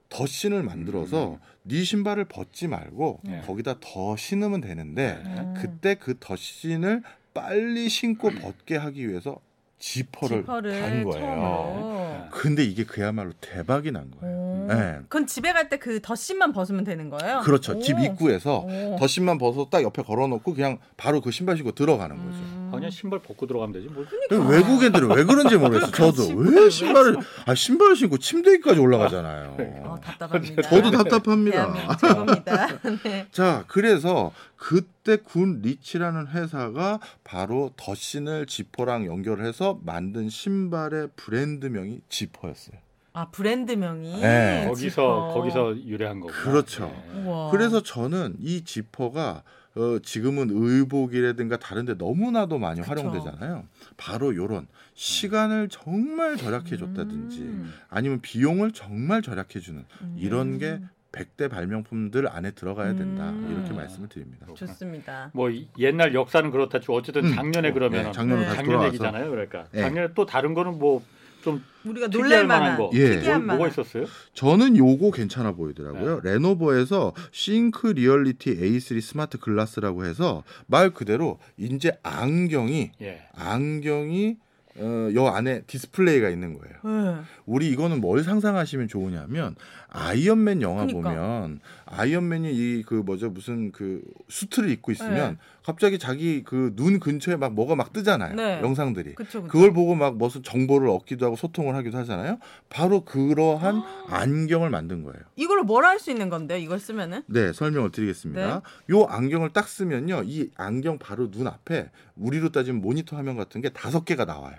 [0.09, 3.43] 덧신을 만들어서 네 신발을 벗지 말고 네.
[3.47, 5.55] 거기다 더 신으면 되는데 음.
[5.57, 7.03] 그때 그 덧신을
[7.35, 9.39] 빨리 신고 벗게 하기 위해서
[9.79, 11.27] 지퍼를, 지퍼를 단 거예요.
[11.27, 12.17] 처음으로.
[12.31, 14.37] 근데 이게 그야말로 대박이 난 거예요.
[14.37, 14.67] 오.
[14.69, 14.99] 네.
[15.03, 17.41] 그건 집에 갈 때 그 덧신만 벗으면 되는 거예요?
[17.41, 17.75] 그렇죠.
[17.77, 17.81] 오.
[17.83, 18.97] 집 입구에서 오.
[18.99, 22.39] 덧신만 벗어 딱 옆에 걸어놓고 그냥 바로 그 신발 신고 들어가는 거죠.
[22.39, 22.66] 음.
[22.73, 24.07] 그냥 신발 벗고 들어가면 되지 뭘.
[24.31, 25.91] 외국인들은 왜 그런지 모르겠어요.
[25.93, 29.57] 저도 왜 신발을 아 신발을 신고 침대 위까지 올라가잖아요.
[29.85, 30.63] 어, 답답합니다.
[30.63, 31.97] 저도 답답합니다.
[31.97, 32.69] 최고입니다.
[33.05, 33.27] 네.
[33.31, 42.79] 자, 그래서 그때 군 리치라는 회사가 바로 덧신을 지퍼랑 연결해서 만든 신발의 브랜드명이 지퍼였어요.
[43.13, 44.65] 아 브랜드명이 네.
[44.69, 45.35] 거기서 지퍼.
[45.35, 46.33] 거기서 유래한 거고.
[46.33, 46.93] 그렇죠.
[47.25, 47.51] 우와.
[47.51, 49.43] 그래서 저는 이 지퍼가
[49.77, 52.91] 어, 지금은 의복이라든가 다른데 너무나도 많이 그쵸.
[52.91, 53.65] 활용되잖아요.
[53.97, 57.73] 바로 요런 시간을 정말 절약해 줬다든지 음.
[57.91, 60.17] 아니면 비용을 정말 절약해 주는 음.
[60.19, 60.81] 이런 게
[61.13, 63.31] 100대 발명품들 안에 들어가야 된다.
[63.31, 63.51] 음.
[63.53, 64.47] 이렇게 말씀을 드립니다.
[64.55, 65.31] 좋습니다.
[65.35, 67.35] 뭐 이- 옛날 역사는 그렇다 치고 어쨌든 음.
[67.35, 68.55] 작년에 어, 그러면 네, 작년으로 네.
[68.55, 69.31] 작년 돌아와서 얘기잖아요.
[69.31, 69.83] 그러니까 네.
[69.83, 71.03] 작년에 또 다른 거는 뭐
[71.47, 72.91] 좀 우리가 놀랄 만한 거.
[72.95, 73.19] 예.
[73.21, 74.07] 특이한 뭐, 뭐가 있었어요?
[74.35, 76.21] 저는 요거 괜찮아 보이더라고요.
[76.25, 83.23] 레노버에서 ThinkReality A3 smart glass라고 해서 말 그대로 이제 안경이 예.
[83.37, 84.39] 안경이
[84.79, 86.75] 어, 요 안에 디스플레이가 있는 거예요.
[87.15, 87.23] 네.
[87.47, 89.55] 우리 이거는 뭘 상상하시면 좋으냐면
[89.89, 91.09] 아이언맨 영화 그러니까.
[91.15, 95.37] 보면 아이언맨이 이 그 뭐죠 무슨 그 수트를 입고 있으면 네.
[95.67, 98.35] 갑자기 자기 그 눈 근처에 막 뭐가 막 뜨잖아요.
[98.37, 98.61] 네.
[98.63, 99.17] 영상들이.
[99.17, 99.51] 그쵸 그쵸.
[99.53, 102.39] 그걸 보고 막 무슨 정보를 얻기도 하고 소통을 하기도 하잖아요.
[102.69, 105.19] 바로 그러한 안경을 만든 거예요.
[105.35, 106.59] 이걸로 뭘 할 수 있는 건데요?
[106.59, 107.23] 이걸 쓰면은?
[107.27, 108.63] 네, 설명을 드리겠습니다.
[108.93, 110.23] 요 안경을 딱 쓰면요.
[110.25, 114.57] 이 안경 바로 눈 앞에 우리로 따지면 모니터 화면 같은 게 다섯 개가 나와요.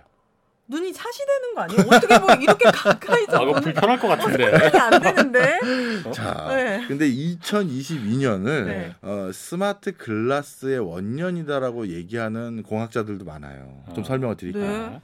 [0.70, 1.82] 눈이 사시되는 거 아니에요?
[1.90, 4.68] 어떻게 뭐 이렇게 가까이서 아, 불편할 것 같은데.
[4.68, 5.60] 이게 안 되는데?
[6.14, 6.86] 자, 네.
[6.88, 8.96] 근데 2022년을 네.
[9.02, 13.84] 어, 스마트 글라스의 원년이다라고 얘기하는 공학자들도 많아요.
[13.96, 14.08] 좀 아.
[14.08, 14.64] 설명을 드릴게요.
[14.64, 15.02] 네.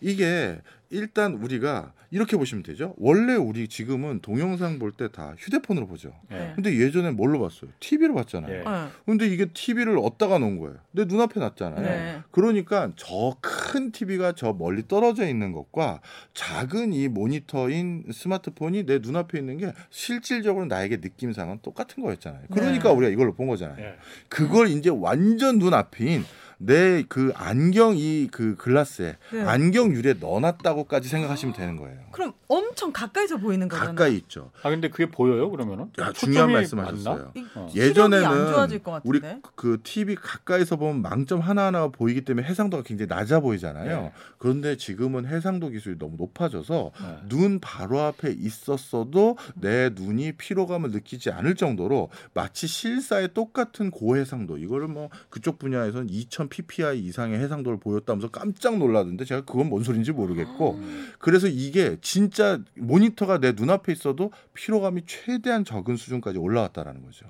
[0.00, 0.58] 이게
[0.92, 2.94] 일단 우리가 이렇게 보시면 되죠.
[2.98, 6.12] 원래 우리 지금은 동영상 볼 때 다 휴대폰으로 보죠.
[6.32, 6.50] 예.
[6.56, 7.70] 근데 예전에 뭘로 봤어요?
[7.78, 8.52] TV로 봤잖아요.
[8.52, 8.58] 예.
[8.58, 8.88] 네.
[9.06, 10.78] 근데 이게 TV를 어디다가 놓은 거예요?
[10.90, 11.80] 내 눈앞에 놨잖아요.
[11.80, 12.20] 네.
[12.32, 16.00] 그러니까 저 큰 TV가 저 멀리 떨어져 있는 것과
[16.34, 22.42] 작은 이 모니터인 스마트폰이 내 눈앞에 있는 게 실질적으로 나에게 느낌상은 똑같은 거였잖아요.
[22.52, 22.94] 그러니까 네.
[22.96, 23.78] 우리가 이걸로 본 거잖아요.
[23.78, 23.94] 예.
[24.28, 26.24] 그걸 이제 완전 눈앞인
[26.60, 29.42] 내 그 안경 이 그 글라스에 네.
[29.42, 31.98] 안경 유리에 넣어놨다고 있다고까지 생각하시면 되는 거예요.
[32.12, 33.94] 그럼 엄청 가까이서 보이는 거잖아요.
[33.94, 34.50] 가까이 있죠.
[34.62, 35.86] 아 근데 그게 보여요 그러면은?
[35.98, 36.52] 야, 초점이 중요한?
[36.52, 37.32] 말씀하셨어요.
[37.36, 37.68] 이- 어.
[37.74, 39.20] 예전에는 좋아질 것 우리.
[39.56, 44.00] 그 TV 가까이서 보면 망점 하나 하나가 보이기 때문에 해상도가 굉장히 낮아 보이잖아요.
[44.02, 44.12] 네.
[44.38, 47.16] 그런데 지금은 해상도 기술이 너무 높아져서 네.
[47.28, 54.88] 눈 바로 앞에 있었어도 내 눈이 피로감을 느끼지 않을 정도로 마치 실사의 똑같은 고해상도 이거를
[54.88, 60.78] 뭐 그쪽 분야에서는 2000 ppi 이상의 해상도를 보였다면서 깜짝 놀라던데 제가 그건 뭔 소린지 모르겠고
[60.78, 61.12] 아.
[61.18, 67.26] 그래서 이게 진짜 모니터가 내 눈앞에 있어도 피로감이 최대한 적은 수준까지 올라왔다라는 거죠.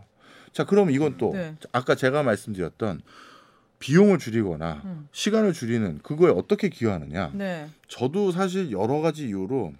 [0.52, 1.54] 자, 그럼 이건 또 네.
[1.72, 3.02] 아까 제가 말씀드렸던
[3.78, 5.08] 비용을 줄이거나 음.
[5.12, 7.30] 시간을 줄이는 그거에 어떻게 기여하느냐?
[7.34, 7.68] 네.
[7.88, 9.72] 저도 사실 여러 가지 이유로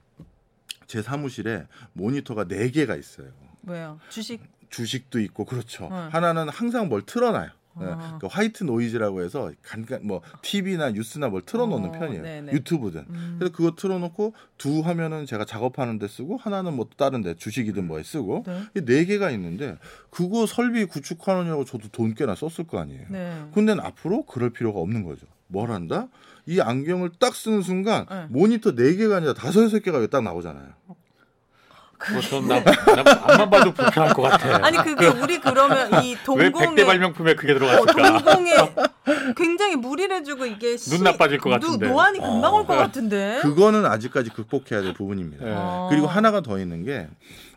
[0.87, 3.29] 제 사무실에 모니터가 네 개가 있어요.
[3.65, 4.01] 왜요?
[4.09, 5.89] 주식 주식도 있고 그렇죠.
[5.89, 5.97] 네.
[6.11, 7.51] 하나는 항상 뭘 틀어놔요.
[7.81, 7.93] 네.
[7.93, 8.19] 아.
[8.21, 12.23] 그 화이트 노이즈라고 해서 간간 뭐 TV나 뉴스나 뭘 틀어놓는 어, 편이에요.
[12.23, 12.53] 네네.
[12.53, 13.07] 유튜브든.
[13.09, 13.37] 음.
[13.39, 18.03] 그래서 그거 틀어놓고 두 화면은 제가 작업하는 데 쓰고 하나는 뭐 다른 데 주식이든 뭐에
[18.03, 18.63] 쓰고 네.
[18.77, 19.77] 이네 개가 있는데
[20.11, 23.07] 그거 설비 구축하느냐고 저도 돈 꽤나 썼을 거 아니에요.
[23.09, 23.45] 네.
[23.53, 25.27] 근데 앞으로 그럴 필요가 없는 거죠.
[25.47, 26.09] 뭘 한다?
[26.47, 28.27] 이 안경을 딱 쓰는 순간 네.
[28.29, 30.69] 모니터 네 개가 아니라 다섯 여섯 개가 딱 나오잖아요.
[32.01, 32.73] 그전 나, 나
[33.25, 34.65] 앞만 봐도 불편할 것 같아.
[34.67, 37.93] 아니 그게 우리 그러면 이 왜 동공에 백대 발명품에 그게 어, 들어갔을까?
[38.23, 38.55] 동공에
[39.37, 41.89] 굉장히 무리를 해주고 이게 시- 눈 나빠질 것 노- 같은데.
[41.89, 42.81] 노안이 금방 올 것 어.
[42.81, 43.41] 같은데.
[43.43, 45.45] 그거는 아직까지 극복해야 될 부분입니다.
[45.45, 45.53] 네.
[45.55, 45.89] 어.
[45.91, 47.07] 그리고 하나가 더 있는 게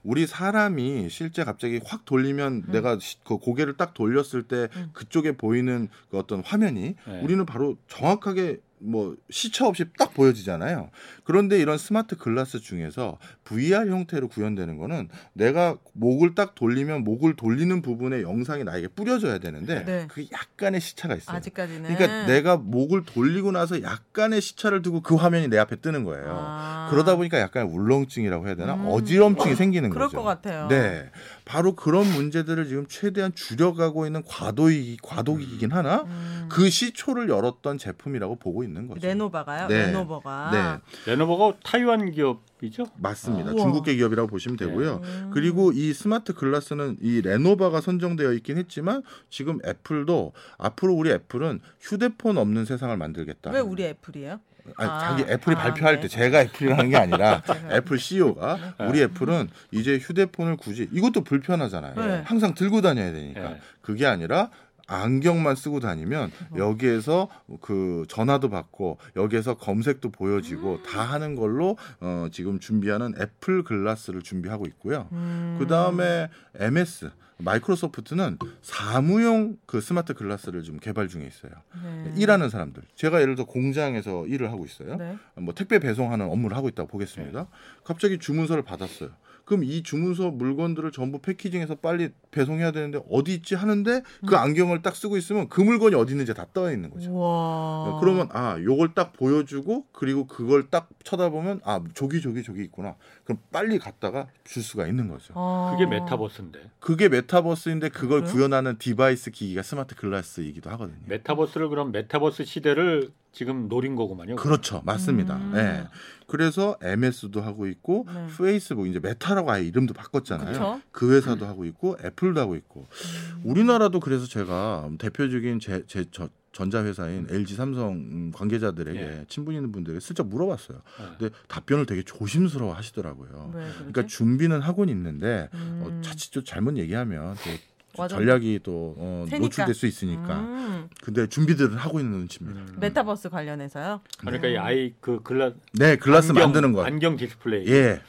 [0.03, 4.89] 우리 사람이 실제 갑자기 확 돌리면 내가 시- 그 고개를 딱 돌렸을 때 음.
[4.91, 7.19] 그쪽에 보이는 그 어떤 화면이 네.
[7.23, 10.89] 우리는 바로 정확하게 뭐 시차 없이 딱 보여지잖아요.
[11.23, 17.81] 그런데 이런 스마트 글라스 중에서 VR 형태로 구현되는 거는 내가 목을 딱 돌리면 목을 돌리는
[17.81, 20.07] 부분에 영상이 나에게 뿌려져야 되는데 네.
[20.07, 21.38] 그게 약간의 시차가 있어요.
[21.38, 21.95] 아직까지는.
[21.95, 26.36] 그러니까 내가 목을 돌리고 나서 약간의 시차를 두고 그 화면이 내 앞에 뜨는 거예요.
[26.38, 26.88] 아.
[26.91, 28.88] 그러다 보니까 약간 울렁증이라고 해야 되나 음.
[28.88, 30.17] 어지럼증이 생기는 그럴 거죠.
[30.17, 30.67] 것 같아요.
[30.67, 31.09] 네,
[31.45, 36.47] 바로 그런 문제들을 지금 최대한 줄여가고 있는 과도기 과도기이긴 하나 음.
[36.49, 39.05] 그 시초를 열었던 제품이라고 보고 있는 거죠.
[39.06, 39.67] 레노버가요?
[39.67, 39.88] 네.
[39.88, 40.81] 레노버가.
[41.05, 42.86] 네, 레노버가 타이완 기업이죠?
[42.97, 43.52] 맞습니다.
[43.52, 43.62] 우와.
[43.62, 45.02] 중국계 기업이라고 보시면 되고요.
[45.04, 45.32] 음.
[45.34, 52.38] 그리고 이 smart glass는 이 레노버가 선정되어 있긴 했지만 지금 애플도 앞으로 우리 애플은 휴대폰
[52.38, 53.52] 없는 세상을 만들겠다.
[53.52, 54.39] 왜 우리 애플이에요?
[54.78, 56.02] 아니, 아, 자기 애플이 아, 발표할 네.
[56.04, 57.76] 때 제가 애플이라는 게 아니라 제가.
[57.76, 61.95] 애플 CEO가 우리 애플은 이제 휴대폰을 굳이 이것도 불편하잖아요.
[61.95, 62.21] 네.
[62.26, 63.41] 항상 들고 다녀야 되니까.
[63.41, 63.60] 네.
[63.82, 64.49] 그게 아니라
[64.88, 67.30] 안경만 쓰고 다니면 여기에서
[67.62, 70.84] 그 전화도 받고 여기에서 검색도 보여지고 음.
[70.84, 75.08] 다 하는 걸로 어 지금 준비하는 애플 glass를 준비하고 있고요.
[75.12, 75.58] 음.
[75.60, 81.52] 그 다음에 MS 마이크로소프트는 사무용 그 smart glass를 좀 개발 중에 있어요.
[81.84, 82.13] 네.
[82.15, 82.84] 일하는 사람들.
[82.96, 84.96] 제가 예를 들어 공장에서 일을 하고 있어요.
[84.96, 85.17] 네.
[85.36, 87.48] 뭐 택배 배송하는 업무를 하고 있다고 보겠습니다.
[87.84, 89.10] 갑자기 주문서를 받았어요.
[89.45, 94.95] 그럼 이 주문서 물건들을 전부 packaging해서 빨리 배송해야 되는데 어디 있지 하는데 그 안경을 딱
[94.95, 97.12] 쓰고 있으면 그 물건이 어디 있는지 다 떠 있는 거죠.
[97.12, 97.99] 우와.
[97.99, 102.95] 그러면 아 요걸 딱 보여주고 그리고 그걸 딱 쳐다보면 아 저기 저기 저기 있구나.
[103.25, 105.34] 그럼 빨리 갔다가 줄 수가 있는 거죠.
[105.36, 105.71] 어.
[105.75, 106.60] 그게 메타버스인데.
[106.79, 108.34] 그게 메타버스인데 그걸 그래요?
[108.34, 110.99] 구현하는 device 기기가 smart glass이기도 하거든요.
[111.08, 114.36] 메타버스를 그럼 메타버스 시대를 지금 노린 거구만요.
[114.36, 115.36] 그렇죠, 맞습니다.
[115.36, 115.52] 음.
[115.54, 115.88] 네.
[116.28, 118.28] 그래서 MS도 하고 있고 네.
[118.38, 120.54] 페이스북 이제 메타라고 아예 이름도 바꿨잖아요.
[120.54, 120.82] 그쵸?
[120.91, 122.88] 그 회사도 하고 있고 애플도 하고 있고
[123.36, 123.41] 음.
[123.43, 129.26] 우리나라도 그래서 제가 대표적인 제, 제 저, 전자회사인 LG 삼성 음, 관계자들에게 예.
[129.28, 130.78] 친분 있는 분들에게 슬쩍 물어봤어요.
[131.00, 131.06] 네.
[131.17, 133.52] 근데 답변을 되게 조심스러워 하시더라고요.
[133.78, 136.02] 그러니까 준비는 하고는 있는데 어, 음.
[136.04, 138.15] 자칫 좀 잘못 얘기하면 또 맞아.
[138.15, 139.25] 전략이 또 어.
[139.29, 140.39] 노출될 수 있으니까.
[140.39, 140.89] 음.
[141.03, 142.60] 근데 준비들은 하고 있는 눈치입니다.
[142.60, 142.77] 음.
[142.79, 144.01] 메타버스 관련해서요?
[144.19, 146.84] 그러니까 이 아이 그 글라 네, 글라스 안경, 만드는 거.
[146.84, 147.67] 안경 디스플레이.
[147.67, 148.01] 예.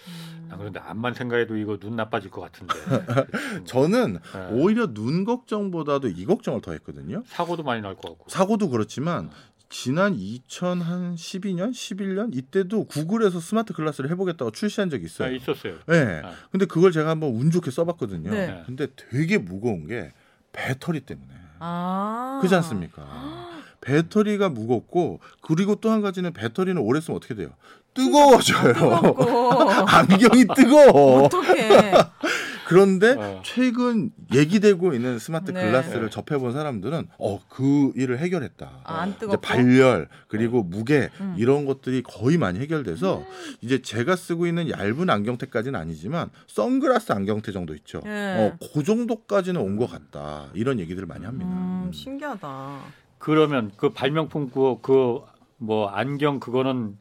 [0.50, 2.74] 아, 그런데 앞만 생각해도 이거 눈 나빠질 것 같은데.
[3.64, 4.46] 저는 네.
[4.52, 7.22] 오히려 눈 걱정보다도 이 걱정을 더 했거든요.
[7.26, 8.26] 사고도 많이 날 것 같고.
[8.28, 9.30] 사고도 그렇지만
[9.78, 15.34] 지난 2012년, 11년 이때도 구글에서 smart glass를 해보겠다고 출시한 적이 아, 있어요.
[15.34, 15.74] 있었어요.
[15.88, 16.22] 네.
[16.24, 16.32] 아.
[16.52, 18.30] 근데 그걸 제가 한번 운 좋게 써봤거든요.
[18.30, 18.62] 네.
[18.66, 20.12] 근데 되게 무거운 게
[20.52, 21.28] 배터리 때문에.
[21.58, 22.38] 아.
[22.40, 23.50] 그렇지 않습니까?
[23.80, 27.50] 배터리가 무겁고 그리고 또 한 가지는 배터리는 오래 쓰면 어떻게 돼요?
[27.94, 28.74] 뜨거워져요.
[29.88, 31.24] 안경이 뜨거워.
[31.24, 31.92] 어떡해.
[32.66, 33.42] 그런데 어.
[33.44, 35.64] 최근 얘기되고 있는 스마트 네.
[35.64, 36.10] 글라스를 네.
[36.10, 38.80] 접해본 사람들은 어 그 일을 해결했다.
[38.82, 39.40] 아, 안 이제 뜨겁고.
[39.42, 41.36] 발열 그리고 무게 음.
[41.38, 43.24] 이런 것들이 거의 많이 해결돼서
[43.60, 48.00] 이제 제가 쓰고 있는 얇은 안경테까지는 아니지만 선글라스 안경테 정도 있죠.
[48.06, 48.10] 예.
[48.38, 50.46] 어, 그 정도까지는 온 것 같다.
[50.54, 51.50] 이런 얘기들을 많이 합니다.
[51.50, 51.92] 음, 음.
[51.92, 52.78] 신기하다.
[53.18, 55.20] 그러면 그 발명품 그그
[55.58, 56.96] 뭐 안경 그거는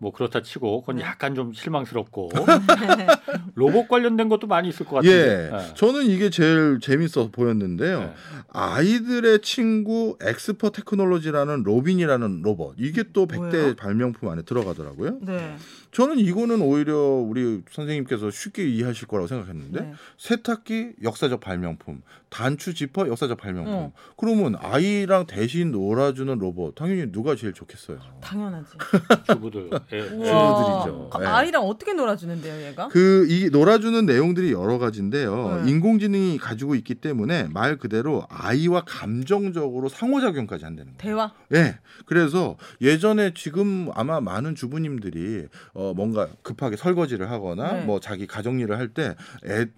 [0.00, 2.30] 뭐 그렇다 치고 그건 약간 좀 실망스럽고
[3.54, 5.50] 로봇 관련된 것도 많이 있을 것 같은데.
[5.52, 8.00] 예, 저는 이게 제일 재밌어 보였는데요.
[8.00, 8.14] 네.
[8.48, 13.76] 아이들의 친구 엑스퍼 테크놀로지라는 로빈이라는 로봇 이게 또 100대 뭐예요?
[13.76, 15.18] 발명품 안에 들어가더라고요.
[15.20, 15.56] 네.
[15.92, 19.92] 저는 이거는 오히려 우리 선생님께서 쉽게 이해하실 거라고 생각했는데 네.
[20.18, 23.72] 세탁기 역사적 발명품, 단추 지퍼 역사적 발명품.
[23.74, 23.92] 어.
[24.16, 27.98] 그러면 아이랑 대신 놀아주는 로봇 당연히 누가 제일 좋겠어요.
[28.20, 28.70] 당연하지.
[29.26, 29.70] 주부들.
[29.92, 30.02] 예.
[30.02, 31.10] 주부들이죠.
[31.12, 31.26] 그 네.
[31.26, 32.88] 아이랑 어떻게 놀아주는데요, 얘가?
[32.88, 35.62] 그 이 놀아주는 내용들이 여러 가지인데요.
[35.64, 35.70] 네.
[35.70, 40.98] 인공지능이 가지고 있기 때문에 말 그대로 아이와 감정적으로 상호작용까지 한다는 거예요.
[40.98, 41.32] 대화.
[41.54, 41.78] 예.
[42.06, 45.46] 그래서 예전에 지금 아마 많은 주부님들이
[45.80, 47.84] 어 뭔가 급하게 설거지를 하거나 네.
[47.84, 49.14] 뭐 자기 가정 일을 할 때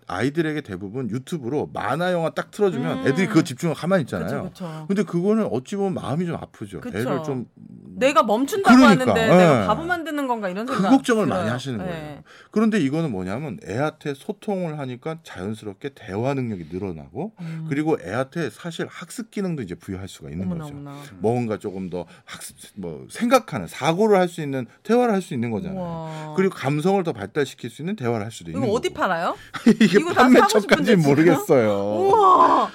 [0.07, 3.07] 아이들에게 대부분 유튜브로 만화 영화 딱 틀어주면 음.
[3.07, 4.43] 애들이 그 집중하고 가만히 있잖아요.
[4.43, 4.85] 그렇죠, 그렇죠.
[4.89, 6.81] 근데 그거는 어찌 보면 마음이 좀 아프죠.
[6.81, 6.99] 그쵸.
[6.99, 7.47] 애를 좀
[7.95, 9.37] 내가 멈춘다고 그러니까, 하는데 예.
[9.37, 10.91] 내가 바보 만드는 건가 이런 그 생각.
[10.91, 11.39] 걱정을 들어요.
[11.41, 11.85] 많이 하시는 네.
[11.85, 12.23] 거예요.
[12.51, 17.67] 그런데 이거는 뭐냐면 애한테 소통을 하니까 자연스럽게 대화 능력이 늘어나고 음.
[17.69, 20.75] 그리고 애한테 사실 학습 기능도 이제 부여할 수가 있는 어머나 거죠.
[20.75, 20.97] 어머나.
[21.19, 25.79] 뭔가 조금 더 학습 뭐 생각하는 사고를 할 수 있는 대화를 할 수 있는 거잖아요.
[25.79, 25.92] 우와.
[26.37, 28.79] 그리고 감성을 더 발달시킬 수 있는 대화를 할 수도 있는 이거 거고.
[28.79, 29.37] 어디 팔아요?
[29.81, 31.03] 이게 판매처까지는?
[31.03, 31.71] 모르겠어요.
[31.73, 32.71] 우와.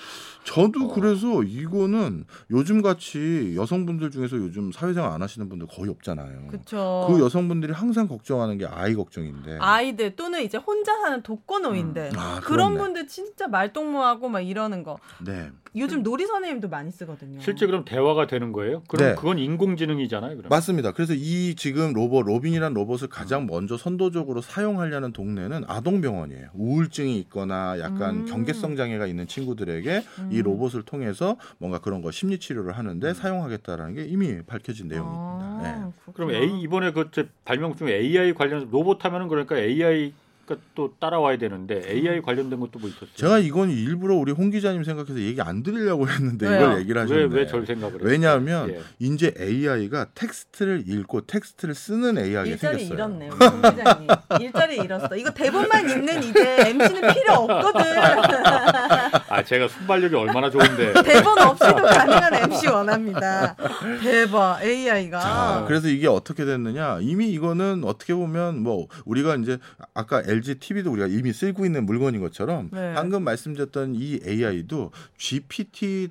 [0.47, 0.93] 저도 어.
[0.93, 6.47] 그래서 이거는 요즘 같이 여성분들 중에서 요즘 사회생활 안 하시는 분들 거의 없잖아요.
[6.47, 7.07] 그렇죠.
[7.10, 9.57] 그 여성분들이 항상 걱정하는 게 아이 걱정인데.
[9.60, 12.17] 아이들 또는 이제 혼자 사는 독거노인들 음.
[12.17, 12.77] 아, 그런 그렇네.
[12.77, 15.49] 분들 진짜 말동무하고 막 이러는 거 네.
[15.75, 17.39] 요즘 놀이 선생님도 많이 쓰거든요.
[17.41, 18.83] 실제 그럼 대화가 되는 거예요?
[18.88, 19.15] 그럼 네.
[19.15, 20.38] 그건 인공지능이잖아요.
[20.38, 20.49] 그럼.
[20.49, 20.93] 맞습니다.
[20.93, 26.49] 그래서 이 지금 로봇 로빈이라는 로봇을 가장 먼저 선도적으로 사용하려는 동네는 아동병원이에요.
[26.53, 28.25] 우울증이 있거나 약간 음.
[28.25, 30.03] 경계성 장애가 있는 친구들에게
[30.38, 30.43] 이 음.
[30.43, 35.21] 로봇을 통해서 뭔가 그런 거 심리 치료를 하는데 사용하겠다라는 게 이미 밝혀진 내용입니다.
[35.21, 36.12] 아, 네.
[36.13, 36.32] 그럼.
[36.32, 40.13] 아 이번에 그저 발명 중에 AI 관련 로봇 하면은 그러니까 AI가
[40.47, 43.10] 또 따라와야 되는데 AI 관련된 것도 뭐 있었어요?
[43.15, 46.57] 제가 이건 일부러 우리 홍 기자님 생각해서 얘기 안 드리려고 했는데 왜요?
[46.62, 47.21] 이걸 얘기를 하셨네.
[47.23, 48.01] 왜왜 절 생각을 해요?
[48.03, 48.81] 왜냐하면 예.
[48.99, 52.93] 이제 AI가 텍스트를 읽고 텍스트를 쓰는 AI가 일자리 생겼어요.
[52.95, 54.07] 잃었네 우리 홍 기자님.
[54.41, 55.15] 일자리 잃었어.
[55.15, 57.81] 이거 대본만 읽는 이제 MC는 필요 없거든.
[59.29, 63.55] 아 제가 순발력이 얼마나 좋은데 대본 없이도 가능한 MC 원합니다.
[64.01, 65.19] 대박 AI가.
[65.19, 66.99] 자, 그래서 이게 어떻게 됐느냐?
[67.01, 69.57] 이미 이거는 어떻게 보면 뭐 우리가 이제
[69.93, 72.93] 아까 LG TV도 우리가 이미 쓰고 있는 물건인 것처럼 네.
[72.93, 76.10] 방금 말씀드렸던 이 AI도 GPT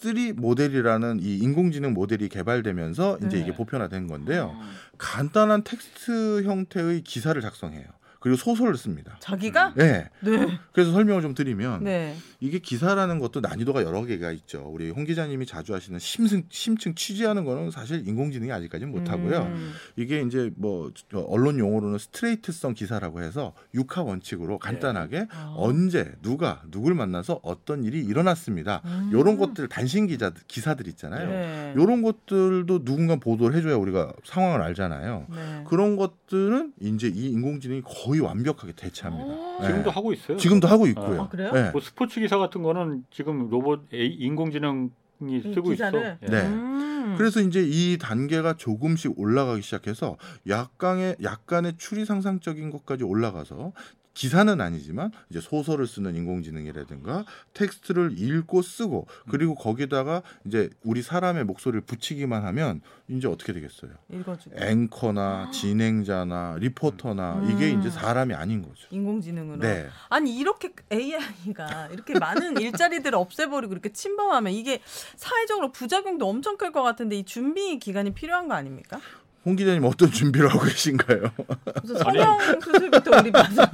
[0.00, 3.40] 3 모델이라는 이 인공지능 모델이 개발되면서 이제 네.
[3.40, 4.56] 이게 보편화된 건데요.
[4.96, 7.84] 간단한 텍스트 형태의 기사를 작성해요.
[8.20, 9.16] 그리고 소설을 씁니다.
[9.20, 10.08] 자기가 네.
[10.20, 10.58] 네.
[10.72, 12.14] 그래서 설명을 좀 드리면 네.
[12.38, 14.68] 이게 기사라는 것도 난이도가 여러 개가 있죠.
[14.70, 19.40] 우리 홍 기자님이 자주 하시는 심층, 심층 취재하는 거는 사실 인공지능이 아직까지는 못하고요.
[19.40, 19.72] 음.
[19.96, 25.54] 이게 이제 뭐 저 언론 용어로는 스트레이트성 기사라고 해서 육하 원칙으로 간단하게 아.
[25.56, 28.82] 언제 누가 누굴 만나서 어떤 일이 일어났습니다.
[28.84, 29.10] 음.
[29.14, 31.28] 요런 것들 단신 기자 기사들 있잖아요.
[31.28, 31.74] 네.
[31.74, 35.26] 요런 것들도 누군가 보도를 해줘야 우리가 상황을 알잖아요.
[35.30, 35.64] 네.
[35.66, 39.32] 그런 것들은 이제 이 인공지능이 거의 완벽하게 대체합니다.
[39.32, 39.58] 어.
[39.60, 39.66] 네.
[39.68, 40.36] 지금도 하고 있어요.
[40.36, 41.22] 지금도 하고 있고요.
[41.22, 41.52] 아, 그래요?
[41.52, 41.70] 네.
[41.70, 44.90] 뭐 스포츠 기사 같은 거는 지금 로봇 인공지능이
[45.54, 45.90] 쓰고 있어.
[45.90, 46.18] 기사를?
[46.22, 46.26] 예.
[46.26, 46.46] 네.
[46.46, 47.14] 음.
[47.16, 50.16] 그래서 이제 이 단계가 조금씩 올라가기 시작해서
[50.48, 53.72] 약간의 약간의 추리 상상적인 것까지 올라가서
[54.14, 61.80] 기사는 아니지만 이제 소설을 쓰는 인공지능이라든가 텍스트를 읽고 쓰고 그리고 거기다가 이제 우리 사람의 목소리를
[61.82, 63.92] 붙이기만 하면 이제 어떻게 되겠어요?
[64.12, 67.80] 읽어주고 앵커나 진행자나 리포터나 이게 음.
[67.80, 68.86] 이제 사람이 아닌 거죠.
[68.90, 69.58] 인공지능으로.
[69.60, 69.88] 네.
[70.08, 74.80] 아니 이렇게 AI가 이렇게 많은 일자리들을 없애버리고 이렇게 침범하면 이게
[75.16, 79.00] 사회적으로 부작용도 엄청 클 것 같은데 이 준비 기간이 필요한 거 아닙니까?
[79.44, 81.30] 홍 기자님 어떤 준비를 하고 계신가요?
[82.04, 83.66] 성형 수술부터 우리 봐서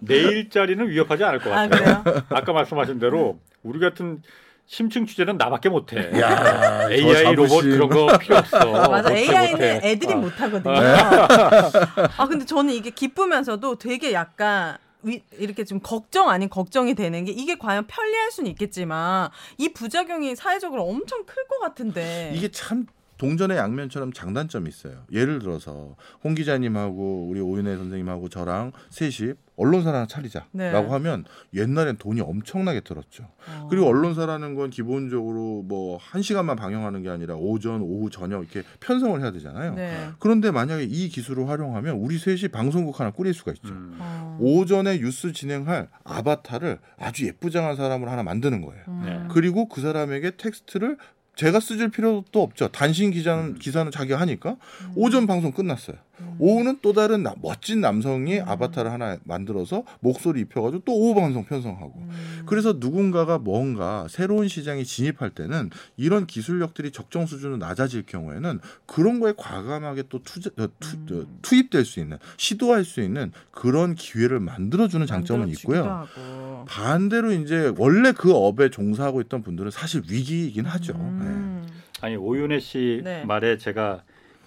[0.00, 2.02] 내 일자리는 위협하지 않을 것아 같아요.
[2.02, 2.22] 그래요?
[2.30, 4.20] 아 까 말씀하신 대로 우리 같은
[4.66, 6.10] 심층 취재는 나밖에 못해.
[6.18, 7.62] 야, 저 AI 로봇.
[7.62, 8.58] 그런 거 필요 없어.
[8.88, 9.80] 맞아 AI는 못해.
[9.82, 10.16] 애들이 어.
[10.16, 10.74] 못하거든요.
[12.16, 17.32] 아 근데 저는 이게 기쁘면서도 되게 약간 위, 이렇게 좀 걱정 아닌 걱정이 되는 게
[17.32, 22.86] 이게 과연 편리할 수는 있겠지만 이 부작용이 사회적으로 엄청 클 것 같은데 이게 참
[23.22, 25.04] 동전의 양면처럼 장단점이 있어요.
[25.12, 30.70] 예를 들어서 홍 기자님하고 우리 오윤혜 선생님하고 저랑 셋이 언론사를 하나 차리자라고 네.
[30.72, 33.28] 하면 옛날엔 돈이 엄청나게 들었죠.
[33.48, 33.66] 어.
[33.70, 39.20] 그리고 언론사라는 건 기본적으로 뭐 한 시간만 방영하는 게 아니라 오전, 오후, 저녁 이렇게 편성을
[39.20, 39.74] 해야 되잖아요.
[39.74, 40.08] 네.
[40.18, 43.68] 그런데 만약에 이 기술을 활용하면 우리 셋이 방송국 하나 꾸릴 수가 있죠.
[43.68, 43.96] 음.
[43.98, 44.36] 어.
[44.40, 48.82] 오전에 뉴스 진행할 아바타를 아주 예쁘장한 사람을 하나 만드는 거예요.
[48.88, 49.02] 음.
[49.04, 49.22] 네.
[49.32, 50.96] 그리고 그 사람에게 텍스트를
[51.36, 52.68] 제가 써줄 필요도 없죠.
[52.68, 53.58] 단신 기자는 음.
[53.58, 54.92] 기사는 자기가 하니까 음.
[54.96, 55.96] 오전 방송 끝났어요.
[56.38, 61.94] 오후는 또 다른 나- 멋진 남성이 아바타를 하나 만들어서 목소리 입혀가지고 또 오후 방송 편성하고.
[61.96, 62.42] 음.
[62.46, 69.32] 그래서 누군가가 뭔가 새로운 시장에 진입할 때는 이런 기술력들이 적정 수준으로 낮아질 경우에는 그런 거에
[69.36, 71.06] 과감하게 또 투자, 어, 투, 음.
[71.28, 75.84] 어, 투입될 수 있는 시도할 수 있는 그런 기회를 만들어주는 장점은 있고요.
[75.84, 76.64] 하고.
[76.68, 80.92] 반대로 이제 원래 그 업에 종사하고 있던 분들은 사실 위기이긴 하죠.
[80.92, 80.98] 네.
[81.00, 81.66] 음.
[82.00, 83.24] 아니 오윤혜 씨 네.
[83.24, 84.02] 말에 제가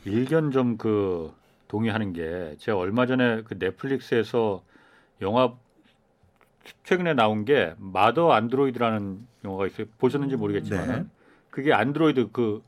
[0.06, 1.32] 일견 좀그
[1.67, 4.63] 동의하는 게 제가 얼마 전에 그 넷플릭스에서
[5.21, 5.54] 영화
[6.84, 9.88] 최근에 나온 게 마더 안드로이드라는 영화가 있어요.
[9.97, 11.06] 보셨는지 모르겠지만 네.
[11.49, 12.63] 그게 안드로이드 그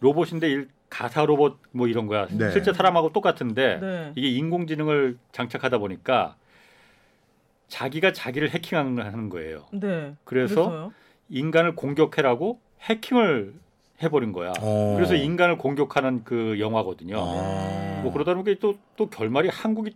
[0.00, 2.26] 로봇인데 일, 가사 로봇 뭐 이런 거야.
[2.26, 2.50] 네.
[2.50, 4.12] 실제 사람하고 똑같은데 네.
[4.16, 6.36] 이게 인공지능을 장착하다 보니까
[7.68, 9.66] 자기가 자기를 해킹하는 거예요.
[9.72, 10.14] 네.
[10.24, 10.92] 그래서 그래서요?
[11.28, 13.54] 인간을 공격해라고 해킹을
[14.02, 14.52] 해버린 거야.
[14.60, 14.94] 어.
[14.96, 17.16] 그래서 인간을 공격하는 그 영화거든요.
[17.18, 18.00] 아.
[18.02, 19.94] 뭐 그러다 보니까 또, 또 결말이 한국이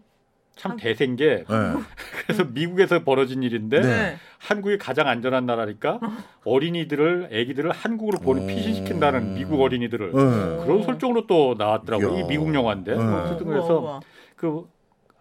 [0.56, 1.44] 참 한- 대세인 게 네.
[2.26, 4.16] 그래서 미국에서 벌어진 일인데 네.
[4.38, 5.98] 한국이 가장 안전한 나라니까
[6.44, 8.46] 어린이들을 아기들을 한국으로 보내 오.
[8.46, 10.64] 피신시킨다는 미국 어린이들을 네.
[10.64, 12.20] 그런 설정으로 또 나왔더라고요.
[12.20, 13.02] 이 미국 영화인데 네.
[13.02, 14.00] 우와, 그래서 우와.
[14.36, 14.68] 그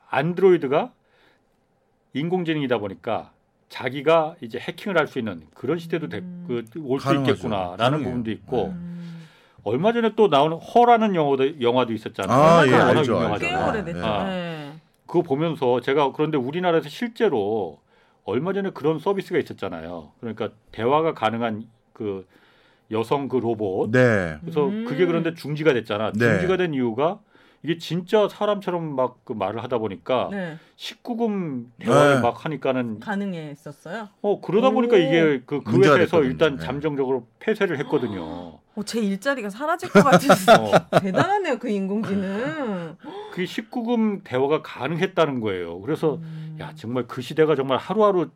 [0.10, 0.92] 안드로이드가
[2.14, 3.32] 인공지능이다 보니까
[3.74, 6.66] 자기가 이제 해킹을 할 수 있는 그런 시대도 음.
[6.84, 7.32] 올수 가능하죠.
[7.32, 8.04] 있겠구나라는.
[8.04, 9.26] 부분도 있고 음.
[9.64, 12.38] 얼마 전에 또 나오는 허라는 영화도 영화도 있었잖아요.
[12.40, 13.34] 아, 예, 워낙 알죠, 유명하잖아요.
[13.34, 13.46] 알죠.
[13.48, 14.06] 꽤 아, 오래됐죠.
[14.06, 14.24] 아.
[14.26, 14.74] 네.
[15.08, 17.80] 그거 보면서 제가 그런데 우리나라에서 실제로
[18.26, 20.12] 얼마 전에 그런 서비스가 있었잖아요.
[20.20, 22.28] 그러니까 대화가 가능한 그
[22.92, 23.90] 여성 그 로봇.
[23.92, 24.38] 네.
[24.42, 24.86] 그래서 음.
[24.86, 26.12] 그게 그런데 중지가 됐잖아.
[26.14, 26.20] 네.
[26.20, 27.20] 중지가 된 이유가
[27.64, 30.58] 이게 진짜 사람처럼 막 그 말을 하다 보니까 네.
[30.76, 32.22] 19금 대화를 네.
[32.22, 34.10] 막 하니까는 가능했었어요.
[34.22, 35.00] 어 그러다 보니까 오.
[35.00, 36.30] 이게 그, 그 회사에서 됐거든요.
[36.30, 36.66] 일단 네.
[36.66, 38.60] 잠정적으로 폐쇄를 했거든요.
[38.76, 42.98] 어, 제 일자리가 사라질 것 같아서 어, 대단하네요 그 인공지능.
[43.32, 45.80] 그게 19금 대화가 가능했다는 거예요.
[45.80, 46.58] 그래서 음.
[46.60, 48.30] 야 정말 그 시대가 정말 하루하루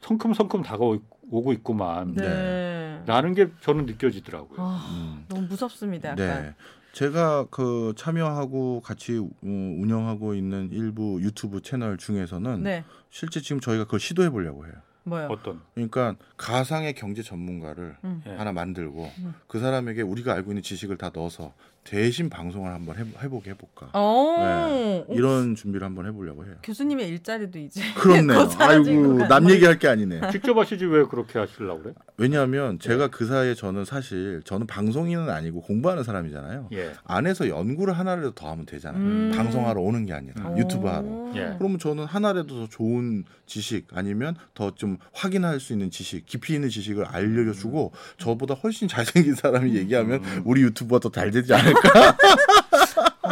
[0.00, 2.14] 성큼성큼 다가오고 있구만.
[2.14, 3.02] 네.
[3.04, 4.58] 라는 게 저는 느껴지더라고요.
[4.58, 5.24] 아, 음.
[5.28, 6.10] 너무 무섭습니다.
[6.10, 6.16] 약간.
[6.42, 6.54] 네.
[6.92, 12.84] 제가 그 참여하고 같이 우- 운영하고 있는 일부 유튜브 채널 중에서는 네.
[13.10, 14.74] 실제 지금 저희가 그걸 시도해 보려고 해요.
[15.04, 15.26] 뭐요?
[15.30, 15.60] 어떤?
[15.74, 18.22] 그러니까 가상의 경제 전문가를 음.
[18.26, 18.30] 예.
[18.36, 19.34] 하나 만들고 음.
[19.48, 24.36] 그 사람에게 우리가 알고 있는 지식을 다 넣어서 대신 방송을 한번 해, 해보게 해볼까 어.
[24.38, 25.04] 네.
[25.16, 26.54] 이런 준비를 한번 해보려고 해요.
[26.62, 28.46] 교수님의 일자리도 이제 그렇네요.
[28.46, 30.20] 것 아이고 같- 남 얘기할 게 아니네.
[30.30, 31.94] 직접 하시지 왜 그렇게 하시려고 그래?
[32.18, 36.68] 왜냐하면 제가 그 사이에 저는 사실 저는 방송인은 아니고 공부하는 사람이잖아요.
[36.72, 36.92] 예.
[37.04, 39.02] 안에서 연구를 하나라도 더 하면 되잖아요.
[39.02, 39.32] 음.
[39.34, 40.58] 방송하러 오는 게 아니라 음.
[40.58, 41.00] 유튜브 하러.
[41.02, 41.32] 오.
[41.34, 41.54] 예.
[41.58, 46.68] 그러면 저는 하나라도 더 좋은 지식 아니면 더 좀 확인할 수 있는 지식, 깊이 있는
[46.70, 50.42] 지식을 알려주고 저보다 훨씬 잘생긴 사람이 얘기하면 음.
[50.44, 51.71] 우리 유튜브가 더 잘 되지 않을까?
[51.72, 52.12] 않을까?
[52.12, 52.68] 그러니까.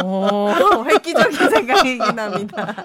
[0.03, 0.49] 오,
[0.85, 2.75] 획기적인 생각이긴 합니다.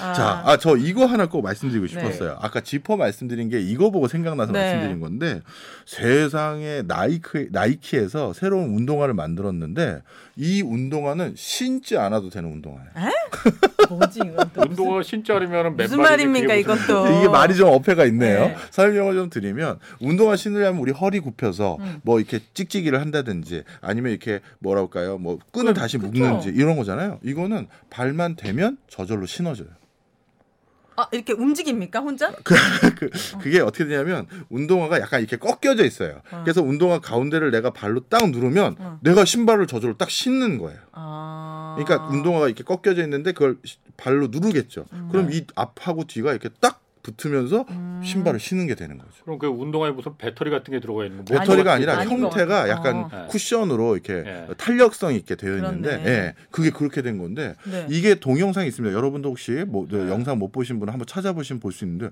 [0.00, 1.92] 아, 자, 아, 저 이거 하나 꼭 말씀드리고 네.
[1.92, 2.38] 싶었어요.
[2.40, 4.60] 아까 지퍼 말씀드린 게 이거 보고 생각나서 네.
[4.60, 5.40] 말씀드린 건데
[5.86, 10.02] 세상에 나이키, 나이키에서 새로운 운동화를 만들었는데
[10.36, 12.90] 이 운동화는 신지 않아도 되는 운동화예요.
[13.88, 17.08] 뭐지 이건 또 운동화 신지 않으면 무슨 말입니까 이것도?
[17.18, 18.40] 이게 말이 좀 어폐가 있네요.
[18.48, 18.56] 네.
[18.70, 22.00] 설명을 좀 드리면 운동화 신으려면 우리 허리 굽혀서 음.
[22.02, 26.10] 뭐 이렇게 찍찍이를 한다든지 아니면 이렇게 뭐랄까요 뭐 끈을 그- 다시 그쵸.
[26.12, 27.18] 묶는지 이런 거잖아요.
[27.22, 29.68] 이거는 발만 대면 저절로 신어져요.
[30.96, 32.32] 아 이렇게 움직입니까 혼자?
[32.44, 32.54] 그,
[33.40, 36.22] 그 게 어 떻게 되냐면 운동화가 약간 이렇게 꺾여져 있어요.
[36.32, 36.40] 어.
[36.44, 38.98] 그래서 운동화 가운데를 내가 발로 딱 누르면 어.
[39.02, 40.78] 내가 신발을 저절로 딱 신는 거예요.
[40.92, 41.76] 아.
[41.78, 44.86] 그러니까 운동화가 이렇게 꺾여져 있는데 그걸 시- 발로 누르겠죠.
[44.92, 45.08] 음.
[45.12, 48.00] 그럼 이 앞하고 뒤가 이렇게 딱 붙으면서 음.
[48.04, 49.10] 신발을 신는 게 되는 거죠.
[49.24, 52.22] 그럼 그 운동화에 무슨 배터리 같은 게 들어가 있는 거 배터리가 아닌 아니라 것 같아요.
[52.24, 52.96] 형태가 아닌 것 약간.
[53.24, 53.26] 어.
[53.28, 54.46] 쿠션으로 이렇게 예.
[54.56, 56.02] 탄력성 있게 되어 있는데.
[56.06, 57.86] 예, 그게 그렇게 된 건데 네.
[57.90, 58.94] 이게 동영상이 있습니다.
[58.94, 60.10] 여러분도 혹시 뭐저 네.
[60.10, 62.10] 영상 못 보신 분은 한번 찾아보시면 볼 수 있는데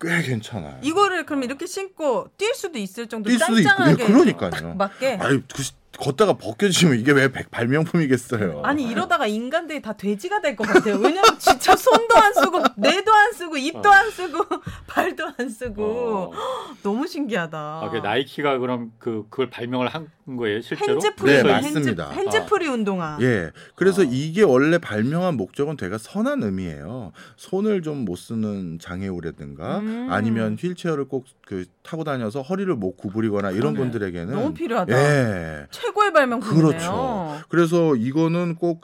[0.00, 0.78] 꽤 괜찮아요.
[0.82, 4.50] 이거를 그럼 이렇게 신고 뛸 수도 있을 정도로 뛸 수도 있고, 짱짱하게 예, 그러니까요.
[4.50, 5.14] 딱 맞게.
[5.20, 8.62] 아니 그 시- 걷다가 벗겨지면 이게 왜 백- 발명품이겠어요.
[8.64, 10.96] 아니 이러다가 인간들이 다 돼지가 될 것 같아요.
[10.96, 13.92] 왜냐면 진짜 손도 안 쓰고 뇌도 안 쓰고 입도 어.
[13.92, 14.44] 안 쓰고
[14.86, 16.30] 발도 안 쓰고 어.
[16.82, 17.58] 너무 신기하다.
[17.58, 20.92] 아, 그 나이키가 그럼 그 그걸 발명을 한 거예요, 실제로?
[20.94, 22.10] hands-free 네, hands- 맞습니다.
[22.10, 23.18] hands-free 운동화.
[23.20, 23.50] 예.
[23.74, 24.06] 그래서 아.
[24.08, 27.12] 이게 원래 발명한 목적은 되게 선한 의미예요.
[27.36, 30.06] 손을 좀 못 쓰는 장애우라든가 음.
[30.10, 33.78] 아니면 휠체어를 꼭 그 타고 다녀서 허리를 못 구부리거나 이런 그러네.
[33.90, 34.94] 분들에게는 너무 필요하다.
[34.96, 35.66] 예.
[35.80, 36.68] 최고의 발명품이네요.
[36.68, 37.40] 그렇죠.
[37.48, 38.82] 그래서 이거는 꼭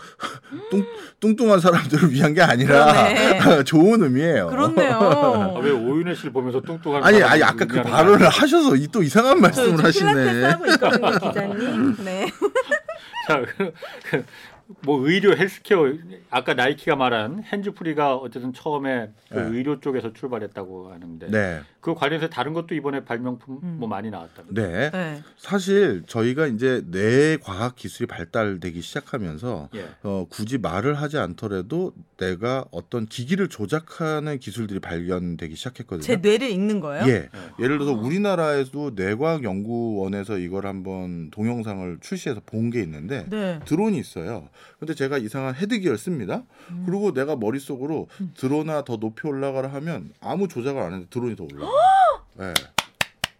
[0.70, 0.84] 뚱,
[1.20, 3.08] 뚱뚱한 사람들을 위한 게 아니라.
[3.64, 4.46] 좋은 의미예요.
[4.48, 5.60] 아, 그렇네요.
[5.62, 8.28] 왜 오윤혜 씨를 보면서 뚱뚱한 아니, 사람을 아니 아까 그 발언을?
[8.28, 10.44] 하셔서 이 또 이상한 저 말씀을 요즘 필라테스 하시네.
[10.46, 11.96] 하고 있거든요, 기자님.
[12.04, 12.26] 네.
[13.28, 13.72] 자, 그,
[14.08, 14.24] 그
[14.82, 15.92] 뭐 의료 헬스케어
[16.30, 19.56] 아까 나이키가 말한 핸즈프리가 어쨌든 처음에 그 네.
[19.56, 21.60] 의료 쪽에서 출발했다고 하는데 네.
[21.80, 23.76] 그 관련해서 다른 것도 이번에 발명품 음.
[23.78, 24.52] 뭐 많이 나왔다고.
[24.52, 24.90] 네.
[24.90, 25.22] 네.
[25.36, 29.88] 사실 저희가 이제 뇌 과학 기술이 발달되기 시작하면서 예.
[30.02, 36.02] 어, 굳이 말을 하지 않더라도 내가 어떤 기기를 조작하는 기술들이 발견되기 시작했거든요.
[36.02, 37.06] 제 뇌를 읽는 거예요?
[37.08, 37.28] 예.
[37.60, 43.60] 예를 들어서 우리나라에도 뇌과학 연구원에서 이걸 한번 동영상을 출시해서 본 게 있는데 네.
[43.64, 44.48] 드론이 있어요.
[44.80, 46.42] 근데 제가 이상한 헤드기어를 씁니다.
[46.72, 46.82] 음.
[46.84, 51.70] 그리고 내가 머릿속으로 드론아 더 높이 올라가라 하면 아무 조작을 안 했는데 드론이 더 올라가.
[52.38, 52.54] 네.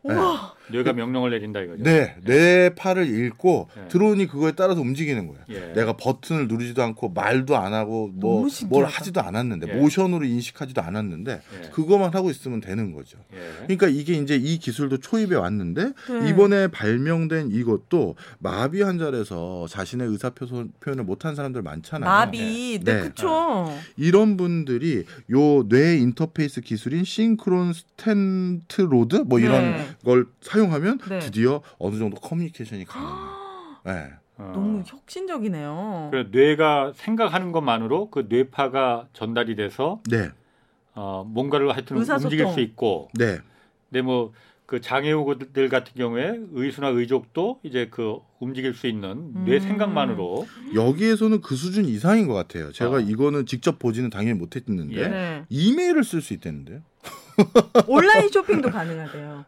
[0.05, 0.55] 우와.
[0.71, 1.83] 뇌가 명령을 내린다 이거죠.
[1.83, 3.89] 네, 내 팔을 읽고 네.
[3.89, 5.41] 드론이 그거에 따라서 움직이는 거예요.
[5.51, 5.73] 예.
[5.75, 8.85] 내가 버튼을 누르지도 않고 말도 안 하고 뭐 뭘.
[8.87, 9.73] 하지도 않았는데 예.
[9.75, 11.33] 모션으로 인식하지도 않았는데
[11.65, 11.69] 예.
[11.71, 13.19] 그것만 하고 있으면 되는 거죠.
[13.33, 13.39] 예.
[13.65, 16.29] 그러니까 이게 이제 이 기술도 초입에 왔는데 네.
[16.31, 20.47] 이번에 발명된 이것도 마비 환자라서 자신의 의사 표-
[20.81, 22.09] 표현을 못한 사람들 많잖아요.
[22.11, 22.81] 마비.
[22.83, 23.01] 네, 네.
[23.03, 23.73] 그쵸.
[23.97, 29.87] 이런 분들이 요 뇌 인터페이스 기술인 Synchron Stentrode 뭐 이런 네.
[30.05, 31.19] 걸 사용하면 네.
[31.21, 33.37] 드디어 어느 정도 커뮤니케이션이 가능해요.
[33.85, 34.11] 네.
[34.39, 34.53] 어.
[34.55, 36.09] 너무 혁신적이네요.
[36.11, 40.31] 그래 뇌가 생각하는 것만으로 그 뇌파가 전달이 돼서 네.
[40.95, 42.27] 어, 뭔가를 하여튼 의사소통.
[42.27, 43.39] 움직일 수 있고 네.
[43.91, 44.33] 근데 뭐
[44.67, 49.61] 그 장애우들 같은 경우에 의수나 의족도 이제 그 움직일 수 있는 뇌 음.
[49.61, 52.73] 생각만으로 여기에서는 그 수준 이상인 것 같아요.
[52.73, 53.01] 제가 어.
[53.01, 55.09] 이거는 직접 보지는 당연히 못했는데 예.
[55.09, 55.45] 네.
[55.49, 56.81] 이메일을 쓸 수 있다는데요.
[57.87, 59.45] 온라인 쇼핑도 가능하대요.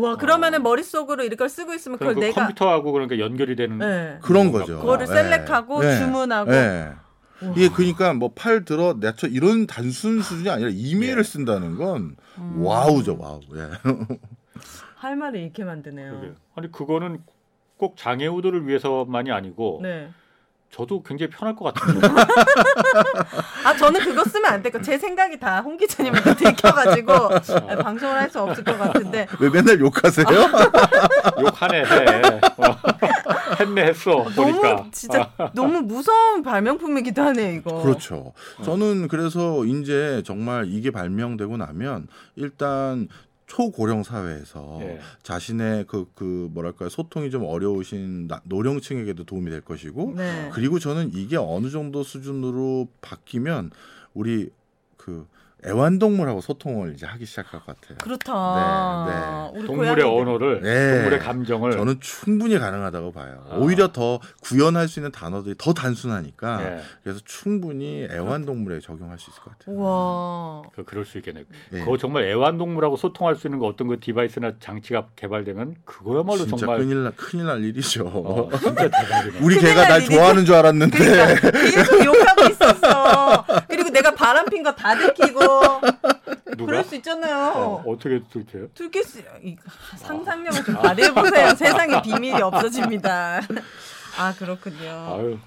[0.00, 0.62] 와, 그러면은 어.
[0.62, 4.18] 머릿속으로 이걸 쓰고 있으면 그걸 그 내가 컴퓨터하고 그러니까 연결이 되는 네.
[4.22, 4.80] 그런 거죠.
[4.80, 5.12] 그거를 네.
[5.12, 5.98] select하고 네.
[5.98, 6.92] 주문하고 네.
[7.42, 7.52] 우와.
[7.56, 11.22] 이게 그러니까 뭐 팔 들어 내려 이런 단순 수준이 아니라 이메일을 예.
[11.22, 12.62] 쓴다는 건 음.
[12.64, 13.40] wow죠, wow.
[13.56, 13.70] 예.
[14.96, 16.12] 할 말을 잃게 만드네요.
[16.20, 16.32] 그게.
[16.56, 17.22] 아니 그거는
[17.76, 20.08] 꼭 장애우들을 위해서만이 아니고 네.
[20.70, 22.00] 저도 굉장히 편할 것 같은데
[23.64, 28.30] 아 저는 그거 쓰면 안 될거 제 생각이 다 홍 기자님한테 들켜가지고 아, 방송을 할
[28.30, 30.26] 수 없을 것 같은데 왜 맨날 욕하세요?
[31.40, 32.22] 욕하네 해
[32.56, 32.76] 어.
[33.60, 37.82] 했네 했어 보니까 너무 진짜 너무 무서운 발명품이기도 하네요 이거.
[37.82, 38.32] 그렇죠.
[38.64, 43.08] 저는 그래서 이제 정말 이게 발명되고 나면 일단
[43.46, 45.00] 초고령 사회에서 예.
[45.22, 50.50] 자신의 그, 그 뭐랄까요 소통이 좀 어려우신 나- 노령층에게도 도움이 될 것이고 네.
[50.52, 53.70] 그리고 저는 이게 어느 정도 수준으로 바뀌면
[54.14, 54.50] 우리
[54.96, 55.26] 그
[55.66, 57.98] 애완동물하고 소통을 이제 하기 시작할 것 같아요.
[58.02, 59.50] 그렇다.
[59.54, 60.04] 우리 동물의 고양이들.
[60.06, 60.94] 언어를 네.
[60.96, 63.44] 동물의 감정을 저는 충분히 가능하다고 봐요.
[63.50, 63.56] 아.
[63.56, 66.80] 오히려 더 구현할 수 있는 단어들이 더 단순하니까 예.
[67.02, 69.76] 그래서 충분히 애완동물에 적용할 수 있을 것 같아요.
[69.76, 70.62] 우와.
[70.74, 71.44] 그 그럴 수 있겠네.
[71.72, 71.78] 예.
[71.80, 76.78] 그거 정말 애완동물하고 소통할 수 있는 거 어떤 그 디바이스나 장치가 개발되면 그거야말로 진짜 정말
[76.78, 78.04] 큰일 날 큰일 날 일이죠.
[78.06, 78.50] 어.
[79.40, 80.14] 우리 개가 날날 일이죠.
[80.14, 83.44] 좋아하는 줄 알았는데 그러니까 계속 욕하고 있었어.
[83.68, 87.52] 그리고 내가 바람 핀 거 다 들키고 누가 그럴 수 있잖아요.
[87.56, 88.68] 어, 어떻게 들켜요?
[88.74, 89.56] 들킬 수 이-
[89.96, 91.54] 상상력을 좀 발휘해 보세요.
[91.54, 93.40] 세상에 비밀이 없어집니다.
[94.18, 94.88] 아 그렇군요.
[94.88, 95.38] 아유,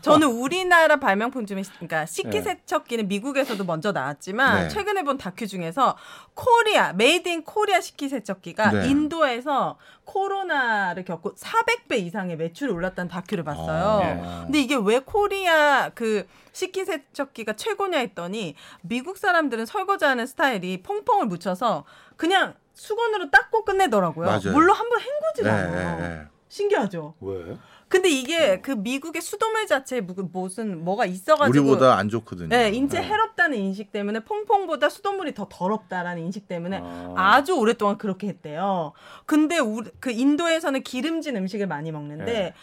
[0.00, 2.06] 저는 우리나라 발명품 중에 그러니까 네.
[2.06, 4.68] 식기 세척기는 미국에서도 먼저 나왔지만 네.
[4.68, 5.96] 최근에 본 다큐 중에서
[6.34, 8.88] Korea made in Korea 식기 세척기가 네.
[8.88, 14.22] 인도에서 코로나를 겪고 400배 이상의 매출이 올랐다는 다큐를 봤어요.
[14.22, 14.42] 아.
[14.44, 21.84] 근데 이게 왜 코리아 그 식기 세척기가 최고냐 했더니 미국 사람들은 설거지하는 스타일이 퐁퐁을 묻혀서
[22.16, 24.26] 그냥 수건으로 닦고 끝내더라고요.
[24.26, 24.52] 맞아요.
[24.52, 25.98] 물론 한번 헹구질 네, 않아요.
[25.98, 26.22] 네, 네.
[26.48, 27.14] 신기하죠.
[27.20, 27.56] 왜?
[27.88, 32.48] 근데 이게 그 미국의 수돗물 자체에 무- 무슨 뭐가 있어가지고 우리보다 안 좋거든요.
[32.48, 33.06] 네, 인체 네.
[33.06, 37.14] 해롭다는 인식 때문에 퐁퐁보다 수돗물이 더 더럽다라는 인식 때문에 아.
[37.16, 38.92] 아주 오랫동안 그렇게 했대요.
[39.24, 42.54] 근데 우리, 그 인도에서는 기름진 음식을 많이 먹는데 네.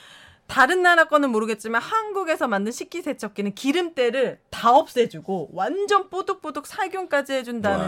[0.47, 7.88] 다른 나라 거는 모르겠지만 한국에서 만든 식기세척기는 기름때를 다 없애주고 완전 뽀득뽀득 살균까지 해준다는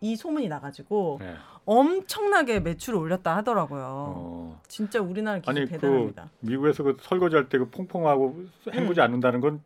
[0.00, 1.36] 이 소문이 나가지고 네.
[1.66, 3.84] 엄청나게 매출을 올렸다 하더라고요.
[4.16, 4.60] 어.
[4.68, 6.30] 진짜 우리나라 기술 아니 그 대단합니다.
[6.40, 9.62] 미국에서 그 설거지할 때 그 퐁퐁하고 헹구지 않는다는 건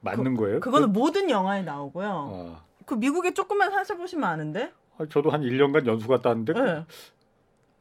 [0.00, 0.56] 맞는 거예요?
[0.56, 0.60] 음.
[0.60, 2.08] 그거는 모든 영화에 나오고요.
[2.30, 2.62] 어.
[2.84, 4.72] 그 미국에 조금만 살펴보시면 아는데.
[4.98, 6.84] 아, 저도 한 1년간 연수 갔다 왔는데 그 네.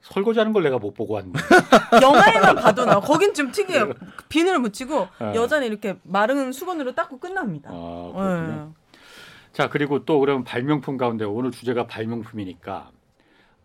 [0.01, 1.31] 설거지하는 걸 내가 못 보고 왔네.
[2.03, 2.99] 영화에만 봐도 나와.
[3.01, 3.93] 거긴 좀 특이해요.
[4.29, 5.33] 비늘을 묻히고 네.
[5.35, 7.71] 여자는 이렇게 마른 수건으로 닦고 끝납니다.
[7.73, 8.47] 아.
[8.47, 8.83] 네.
[9.53, 12.91] 자 그리고 또 그러면 발명품 가운데 오늘 주제가 발명품이니까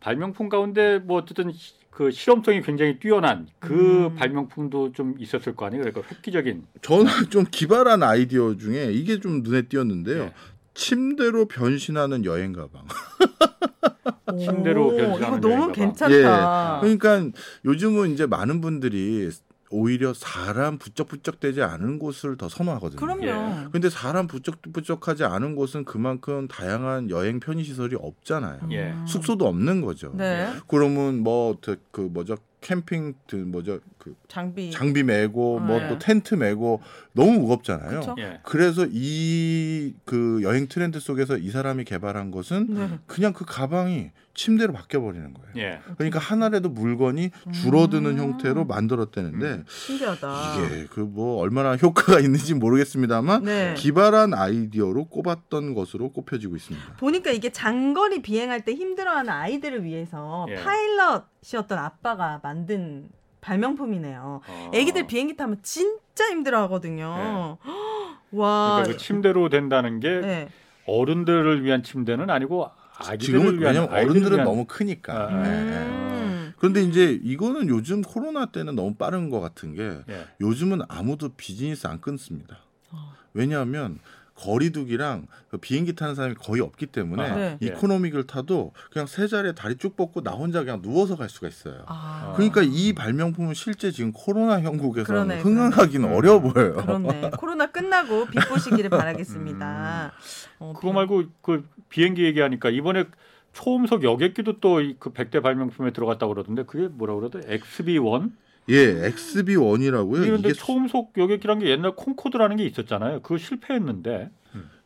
[0.01, 4.15] 발명품 가운데 뭐 어쨌든 시- 그 실험성이 굉장히 뛰어난 그 음.
[4.15, 5.85] 발명품도 좀 있었을 거 아니에요?
[5.85, 10.25] 그러니까 획기적인 저는 좀 기발한 아이디어 중에 이게 좀 눈에 띄었는데요.
[10.27, 10.33] 네.
[10.73, 12.85] 침대로 변신하는 여행 가방.
[14.39, 15.73] 침대로 오, 변신하는 이거 너무 여행 가방.
[15.73, 16.81] 괜찮다.
[16.81, 17.29] 그러니까
[17.65, 19.29] 요즘은 이제 많은 분들이
[19.71, 22.99] 오히려 사람 부쩍부쩍 되지 않은 곳을 더 선호하거든요.
[22.99, 23.25] 그럼요.
[23.27, 23.69] 예.
[23.71, 28.61] 근데 사람 부쩍부쩍하지 않은 곳은 그만큼 다양한 여행 편의 시설이 없잖아요.
[28.73, 28.91] 예.
[28.91, 29.07] 음.
[29.07, 30.13] 숙소도 없는 거죠.
[30.17, 30.53] 네.
[30.67, 31.57] 그러면 뭐
[31.93, 34.71] 그 뭐죠 캠핑 그 뭐죠 그 장비.
[34.71, 35.89] 장비 메고 뭐 네.
[35.89, 38.17] 또 텐트 메고 너무 무겁잖아요.
[38.19, 38.41] 예.
[38.45, 42.99] 그래서 이 그 여행 트렌드 속에서 이 사람이 개발한 것은 네.
[43.07, 44.11] 그냥 그 가방이
[44.41, 45.51] 침대로 바뀌어 버리는 거예요.
[45.59, 45.81] 예.
[45.99, 48.19] 그러니까 하나라도 물건이 줄어드는 음.
[48.19, 50.55] 형태로 만들었다는데 신기하다.
[50.55, 53.75] 이게 그 뭐 얼마나 효과가 있는지 모르겠습니다만 네.
[53.77, 56.95] 기발한 아이디어로 꼽았던 것으로 꼽혀지고 있습니다.
[56.99, 60.55] 보니까 이게 장거리 비행할 때 힘들어하는 아이들을 위해서 예.
[60.55, 63.09] 파일럿이었던 아빠가 만든
[63.41, 64.41] 발명품이네요.
[64.47, 64.71] 어.
[64.73, 67.59] 애기들 비행기 타면 진짜 힘들어하거든요.
[68.33, 68.77] 와.
[68.77, 70.49] 그러니까 그 침대로 된다는 게 네.
[70.87, 72.71] 어른들을 위한 침대는 아니고
[73.19, 75.29] 지금은 왜냐면 어른들은 위한- 너무 크니까.
[75.31, 75.73] 아, 예, 예.
[75.87, 76.53] 음.
[76.59, 80.27] 그런데 이제 이거는 요즘 코로나 때는 너무 빠른 것 같은 게 예.
[80.41, 82.59] 요즘은 아무도 비즈니스 안 끊습니다.
[82.91, 83.13] 어.
[83.33, 83.99] 왜냐하면
[84.41, 87.59] 거리두기랑 그 비행기 타는 사람이 거의 없기 때문에 아, 네.
[87.61, 91.83] 이코노믹을 타도 그냥 세 자리에 다리 쭉 뻗고 나 혼자 그냥 누워서 갈 수가 있어요.
[91.87, 92.33] 아.
[92.37, 96.17] 그러니까 이 발명품은 실제 지금 코로나 형국에서는 그러네, 흥행하기는 그러네.
[96.17, 96.77] 어려워 보여요.
[96.77, 97.31] 그렇네.
[97.39, 100.13] 코로나 끝나고 빛 보시기를 바라겠습니다.
[100.59, 103.05] 어, 그거 말고 그 비행기 얘기하니까 이번에
[103.53, 108.31] 초음속 여객기도 또그 100대 발명품에 들어갔다고 그러던데 그게 뭐라 그러더 XB1?
[108.69, 110.21] 예, XB1이라고요.
[110.21, 113.21] 그런데 이게 초음속 여객기란 게 옛날 콩코드라는 게 있었잖아요.
[113.23, 114.31] 그거 실패했는데.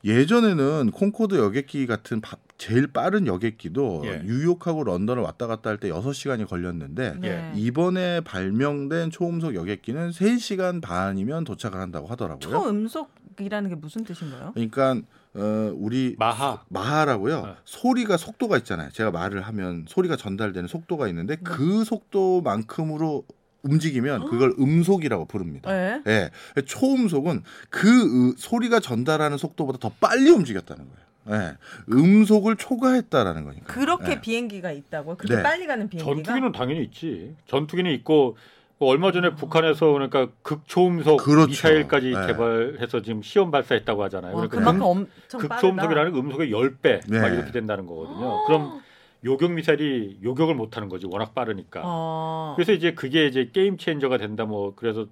[0.04, 4.22] 예전에는 콩코드 여객기 같은 바- 제일 빠른 여객기도 예.
[4.22, 7.52] 뉴욕하고 런던을 왔다 갔다 할때 6시간이 걸렸는데 네.
[7.56, 12.38] 이번에 발명된 초음속 여객기는 3시간 반이면 도착을 한다고 하더라고요.
[12.50, 14.52] 초음속이라는 게 무슨 뜻인가요?
[14.52, 15.00] 그러니까
[15.36, 16.62] 어, 우리 마하.
[16.68, 17.46] 마하라고요.
[17.46, 17.52] 네.
[17.64, 18.90] 소리가 속도가 있잖아요.
[18.90, 21.42] 제가 말을 하면 소리가 전달되는 속도가 있는데 네.
[21.42, 23.24] 그 속도만큼으로
[23.64, 25.70] 움직이면 그걸 음속이라고 부릅니다.
[25.72, 26.00] 네.
[26.06, 26.30] 예.
[26.62, 27.88] 초음속은 그
[28.30, 31.04] 으- 소리가 전달하는 속도보다 더 빨리 움직였다는 거예요.
[31.42, 31.56] 예.
[31.92, 33.64] 음속을 초과했다라는 거니까.
[33.72, 34.20] 그렇게 예.
[34.20, 35.16] 비행기가 있다고요?
[35.16, 35.42] 그렇게 네.
[35.42, 36.14] 빨리 가는 비행기가?
[36.14, 37.34] 전투기는 당연히 있지.
[37.46, 38.36] 전투기는 있고
[38.78, 41.46] 뭐 얼마 전에 북한에서 그러니까 극초음속 그렇죠.
[41.48, 42.26] 미사일까지 네.
[42.26, 44.34] 개발해서 지금 시험 발사했다고 하잖아요.
[44.34, 47.20] 와, 그러니까 그만큼 엄청 극초음속이라는 게 음속의 10배 네.
[47.20, 48.44] 막 이렇게 된다는 거거든요.
[48.46, 48.80] 그럼
[49.24, 51.06] 요격 미사일이 요격을 못 하는 거지.
[51.06, 51.80] 워낙 빠르니까.
[51.84, 52.52] 어.
[52.56, 55.06] 그래서 이제 그게 이제 게임 체인저가 된다 뭐 그래서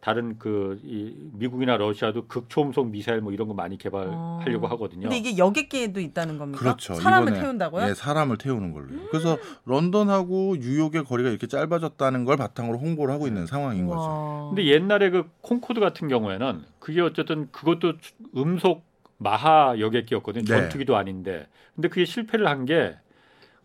[0.00, 4.70] 다른 그 이 미국이나 러시아도 극초음속 미사일 뭐 이런 거 많이 개발하려고 어.
[4.70, 5.02] 하거든요.
[5.08, 6.60] 근데 이게 여객기에도 있다는 겁니까?
[6.60, 6.94] 그렇죠.
[6.94, 7.84] 사람을 이번에, 태운다고요?
[7.84, 7.88] 음.
[7.90, 8.94] 예, 사람을 태우는 걸로.
[8.94, 13.98] 요 그래서 런던하고 뉴욕의 거리가 이렇게 짧아졌다는 걸 바탕으로 홍보를 하고 있는 상황인 거죠.
[14.00, 14.48] 와.
[14.50, 18.84] 근데 옛날에 그 콩코드 같은 경우에는 그게 어쨌든 그것도 주- 음속
[19.18, 20.44] 마하 여객기였거든요.
[20.44, 20.60] 네.
[20.60, 21.48] 전투기도 아닌데.
[21.74, 22.94] 근데 그게 실패를 한 게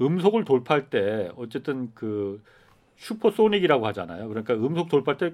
[0.06, 2.42] 음속을 돌파할 때 어쨌든 그
[2.98, 4.28] 슈퍼소닉이라고 하잖아요.
[4.30, 5.34] 그러니까 음속 돌파할 때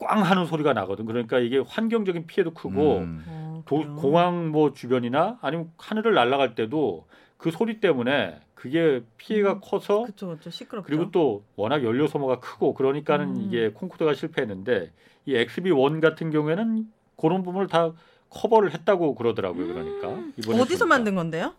[0.00, 1.06] 꽝 하는 소리가 나거든.
[1.06, 3.24] 그러니까 이게 환경적인 피해도 크고 음.
[3.28, 3.94] 어, 도- 그래요?
[3.94, 10.26] 공항 뭐 주변이나 아니면 하늘을 날아갈 때도 그 소리 때문에 그게 피해가 음, 커서 그렇죠,
[10.26, 10.50] 그렇죠.
[10.50, 10.86] 시끄럽죠.
[10.88, 13.42] 그리고 또 워낙 연료 소모가 크고 그러니까는 음.
[13.42, 14.90] 이게 콩코드가 실패했는데
[15.26, 17.92] 이 XB1 같은 경우에는 그런 부분을 다
[18.30, 19.64] 커버를 했다고 그러더라고요.
[19.68, 20.86] 그러니까 이번에 어디서 보니까.
[20.86, 21.54] 만든 건데요?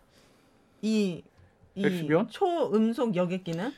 [0.82, 1.22] 이,
[1.76, 2.28] 이 XB1?
[2.30, 3.70] 초음속 여객기는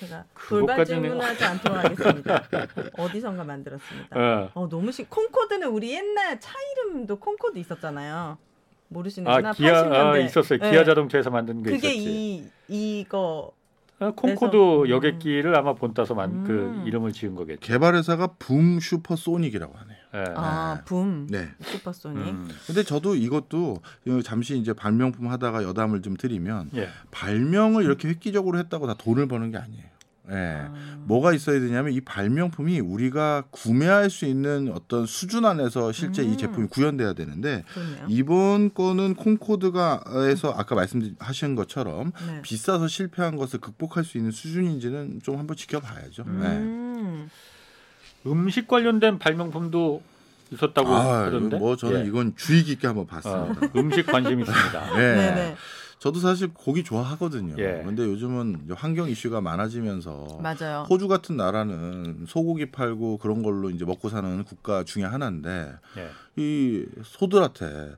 [0.00, 2.42] 제가 돌발 질문하지 않도록 하겠습니다.
[2.98, 4.16] 어디선가 만들었습니다.
[4.44, 4.50] 예.
[4.54, 8.38] 어 너무 시 콩코드는 우리 옛날 차 이름도 콩코드 있었잖아요.
[8.88, 9.48] 모르시는구나.
[9.50, 9.92] 아 기아 80년대.
[9.94, 10.58] 아, 있었어요.
[10.60, 10.70] 네.
[10.70, 12.50] 기아 자동차에서 만든 게 그게 있었지.
[12.68, 13.52] 이 이거
[13.98, 16.44] 아, 콩코드 그래서- 여객기를 아마 본따서 만, 음.
[16.44, 17.60] 그 이름을 지은 거겠죠.
[17.60, 19.95] 개발회사가 Boom Supersonic이라고 하네요.
[20.14, 20.24] 예.
[20.36, 21.48] 아, 붐 네.
[21.62, 22.26] 슈퍼소닉.
[22.26, 22.48] 음.
[22.66, 23.82] 근데 저도 이것도
[24.24, 26.88] 잠시 이제 발명품 하다가 여담을 좀 드리면 예.
[27.10, 29.84] 발명을 이렇게 획기적으로 했다고 다 돈을 버는 게 아니에요.
[30.30, 30.34] 예.
[30.34, 30.96] 아.
[31.04, 36.32] 뭐가 있어야 되냐면 이 발명품이 우리가 구매할 수 있는 어떤 수준 안에서 실제 음.
[36.32, 38.06] 이 제품이 구현돼야 되는데 그렇네요.
[38.08, 42.42] 이번 거는 콩코드가에서 아까 말씀하신 것처럼 네.
[42.42, 46.24] 비싸서 실패한 것을 극복할 수 있는 수준인지는 좀 한번 지켜봐야죠.
[46.24, 47.26] 네.
[48.26, 48.32] 음.
[48.32, 50.02] 음식 관련된 발명품도
[50.52, 51.58] 있었다고 아, 그러던데.
[51.58, 52.08] 뭐 저는 예.
[52.08, 53.68] 이건 주의 깊게 한번 어, 봤습니다.
[53.76, 54.96] 음식 관심 있습니다.
[54.96, 55.14] 예.
[55.16, 55.56] 네네
[55.98, 57.54] 저도 사실 고기 좋아하거든요.
[57.58, 57.82] 예.
[57.84, 60.86] 근데 요즘은 환경 이슈가 많아지면서 맞아요.
[60.88, 66.10] 호주 같은 나라는 소고기 팔고 그런 걸로 이제 먹고 사는 국가 중에 하나인데 예.
[66.36, 67.94] 이 소들한테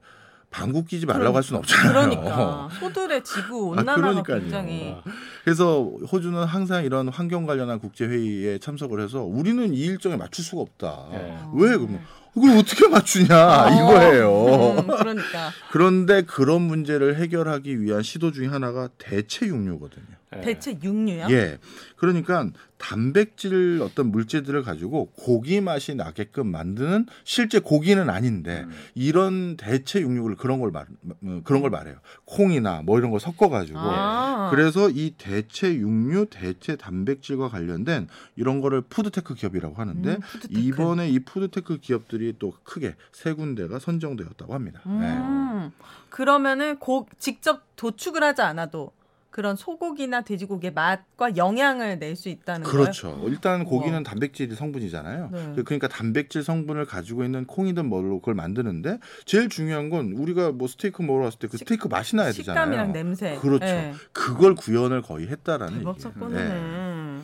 [0.51, 1.93] 방구 끼지 말라고 할 수는 없잖아요.
[1.93, 4.41] 그러니까 소들의 지구 아, 온난화가 그러니까요.
[4.41, 5.03] 굉장히 어,
[5.45, 10.63] 그래서 호주는 항상 이런 환경 관련한 국제 회의에 참석을 해서 우리는 이 일정에 맞출 수가
[10.63, 11.09] 없다.
[11.13, 11.17] 예.
[11.55, 12.01] 왜 그러면
[12.37, 13.69] 이걸 어떻게 맞추냐 어.
[13.73, 14.71] 이거예요.
[14.79, 20.18] 음, 그러니까 그런데 그런 문제를 해결하기 위한 시도 중에 하나가 대체 육류거든요.
[20.37, 20.41] 예.
[20.41, 21.27] 대체 육류요?
[21.31, 21.59] 예.
[21.97, 28.73] 그러니까 단백질 어떤 물질들을 가지고 고기 맛이 나게끔 만드는 실제 고기는 아닌데 음.
[28.95, 30.87] 이런 대체 육류를 그런 걸 말,
[31.23, 31.97] 음, 그런 걸 말해요.
[32.25, 34.49] 콩이나 뭐 이런 거 섞어 가지고 아.
[34.51, 38.07] 그래서 이 대체 육류, 대체 단백질과 관련된
[38.37, 40.61] 이런 거를 food tech 기업이라고 하는데 음, food tech.
[40.61, 44.81] 이번에 이 food tech 기업들이 또 크게 세 군데가 선정되었다고 합니다.
[44.87, 44.93] 네.
[44.93, 45.73] 음,
[46.11, 48.93] 그러면은 고, 직접 도축을 하지 않아도
[49.31, 52.81] 그런 소고기나 돼지고기의 맛과 영양을 낼 수 있다는 거예요?
[52.83, 53.23] 그렇죠.
[53.27, 54.03] 일단 고기는 우와.
[54.03, 55.31] 단백질 성분이잖아요.
[55.33, 55.63] 네.
[55.63, 61.03] 그러니까 단백질 성분을 가지고 있는 콩이든 뭘로 그걸 만드는데 제일 중요한 건 우리가 뭐 스테이크
[61.03, 62.65] 먹으러 왔을 때 그 스테이크 맛이 나야 되잖아요.
[62.65, 63.37] 식감이랑 냄새.
[63.37, 63.65] 그렇죠.
[63.67, 63.93] 네.
[64.13, 65.95] 그걸 구현을 거의 했다라는 얘기예요.
[65.99, 66.49] 사건이네.
[66.49, 67.19] 네.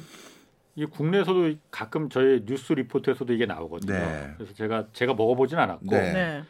[0.76, 3.92] 이 국내에서도 가끔 저희 뉴스 리포트에서도 이게 나오거든요.
[3.92, 4.34] 네.
[4.36, 6.12] 그래서 제가 제가 먹어보진 않았고 네.
[6.12, 6.42] 네.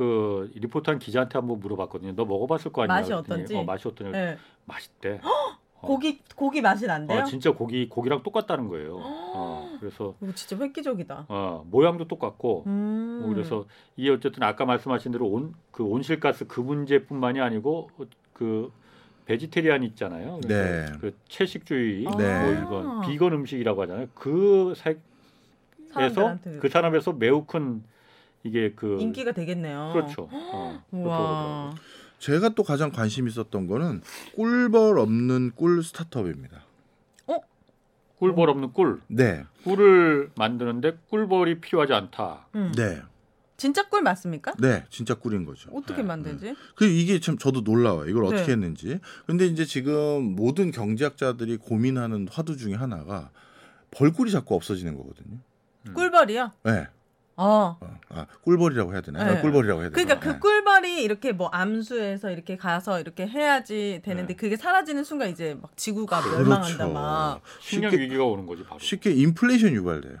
[0.00, 2.14] 그 리포트한 기자한테 한번 물어봤거든요.
[2.16, 2.94] 너 먹어봤을 거 아니야?
[2.94, 3.54] 맛이 그랬더니 어떤지?
[3.54, 4.10] 어, 맛이 어떠냐?
[4.12, 4.38] 네.
[4.64, 5.20] 맛있대.
[5.22, 5.58] 어.
[5.82, 7.20] 고기 고기 맛이 난대요?
[7.20, 8.96] 어, 진짜 고기 고기랑 똑같다는 거예요.
[8.98, 11.26] 어, 그래서 이거 진짜 획기적이다.
[11.28, 13.18] 어, 모양도 똑같고 음.
[13.22, 17.90] 뭐 그래서 이게 어쨌든 아까 말씀하신 대로 온 그 온실가스 그 문제뿐만이 아니고
[18.32, 18.72] 그
[19.26, 20.40] 베지테리안 있잖아요.
[20.48, 20.86] 네.
[20.98, 22.42] 그 채식주의 네.
[22.42, 24.06] 뭐 이건 비건 음식이라고 하잖아요.
[24.14, 24.72] 그
[25.94, 27.82] 색에서 그 산업에서 매우 큰
[28.42, 29.90] 이게 그 인기가 되겠네요.
[29.92, 30.28] 그렇죠.
[30.32, 31.74] 어, 와.
[32.18, 34.02] 제가 또 가장 관심 있었던 거는
[34.34, 36.64] 꿀벌 없는 꿀 스타트업입니다.
[38.20, 39.00] 꿀벌 없는 꿀.
[39.08, 39.44] 네.
[39.64, 42.48] 꿀을 만드는데 꿀벌이 필요하지 않다.
[42.54, 42.70] 음.
[42.76, 43.00] 네.
[43.56, 44.52] 진짜 꿀 맞습니까?
[44.58, 44.84] 네.
[44.90, 45.70] 진짜 꿀인 거죠.
[45.72, 46.02] 어떻게 네.
[46.02, 46.54] 만들지?
[46.76, 48.08] 그 이게 참 저도 놀라워요.
[48.08, 48.52] 이걸 어떻게 네.
[48.52, 49.00] 했는지.
[49.26, 53.30] 근데 이제 지금 모든 경제학자들이 고민하는 화두 중에 하나가
[53.90, 55.38] 벌꿀이 자꾸 없어지는 거거든요.
[55.88, 55.94] 음.
[55.94, 56.52] 꿀벌이요?
[56.64, 56.88] 네.
[57.42, 57.78] 어.
[57.80, 59.24] 어, 아, 꿀벌이라고 해야 되나요?
[59.32, 59.38] 네.
[59.38, 60.04] 아, 꿀벌이라고 해야 되나요?
[60.06, 60.38] 그러니까 그 네.
[60.40, 64.36] 꿀벌이 이렇게 뭐 암수에서 이렇게 가서 이렇게 해야지 되는데 네.
[64.36, 66.38] 그게 사라지는 순간 이제 막 지구가 그렇죠.
[66.38, 67.40] 멸망한다 막.
[67.60, 68.78] 식량 쉽게 위기가 오는 거지 바로.
[68.78, 70.18] 쉽게 인플레이션 유발돼요.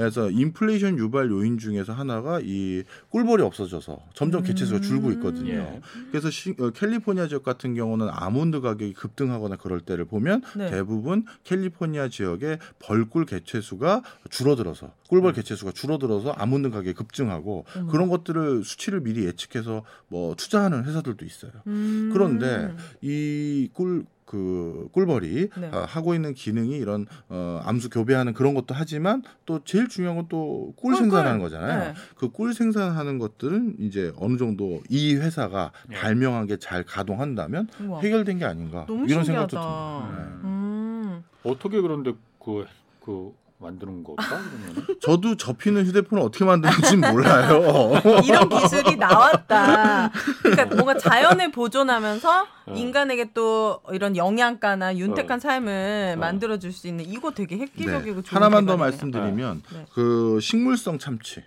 [0.00, 5.50] 그래서 인플레이션 유발 요인 중에서 하나가 이 꿀벌이 없어져서 점점 개체수가 줄고 있거든요.
[5.52, 5.80] 예.
[6.10, 10.70] 그래서 시- 어, 캘리포니아 지역 같은 경우는 아몬드 가격이 급등하거나 그럴 때를 보면 네.
[10.70, 17.92] 대부분 캘리포니아 지역의 벌꿀 개체수가 줄어들어서 꿀벌 개체수가 줄어들어서 아몬드 가격이 급증하고 어머.
[17.92, 21.52] 그런 것들을 수치를 미리 예측해서 뭐 투자하는 회사들도 있어요.
[21.66, 22.10] 음.
[22.12, 25.66] 그런데 이 꿀 그 꿀벌이 네.
[25.72, 30.28] 어, 하고 있는 기능이 이런 어, 암수 교배하는 그런 것도 하지만 또 제일 중요한 건
[30.28, 31.50] 또꿀 꿀, 생산하는 꿀.
[31.50, 31.80] 거잖아요.
[31.80, 31.94] 네.
[32.14, 35.96] 그꿀 생산하는 것들은 이제 어느 정도 이 회사가 네.
[35.96, 38.02] 발명한 게 잘 가동한다면 우와.
[38.02, 39.48] 해결된 게 아닌가 너무 이런 신기하다.
[39.48, 40.08] 생각도 듭니다.
[40.16, 40.48] 네.
[40.48, 41.24] 음.
[41.42, 42.66] 어떻게 그런데 그,
[43.04, 44.02] 그 만드는?
[44.04, 44.16] 그러면
[45.02, 47.92] 저도 접히는 휴대폰을 어떻게 만드는지 몰라요.
[48.24, 50.10] 이런 기술이 나왔다.
[50.42, 52.72] 그러니까 뭔가 자연을 보존하면서 어.
[52.74, 55.40] 인간에게 또 이런 영양가나 윤택한 어.
[55.40, 56.20] 삶을 어.
[56.20, 58.22] 만들어 줄 수 있는 이거 되게 획기적이고 네.
[58.22, 58.76] 좋은 하나만 더 개발이네요.
[58.78, 59.84] 말씀드리면 네.
[59.92, 61.42] 그 식물성 참치.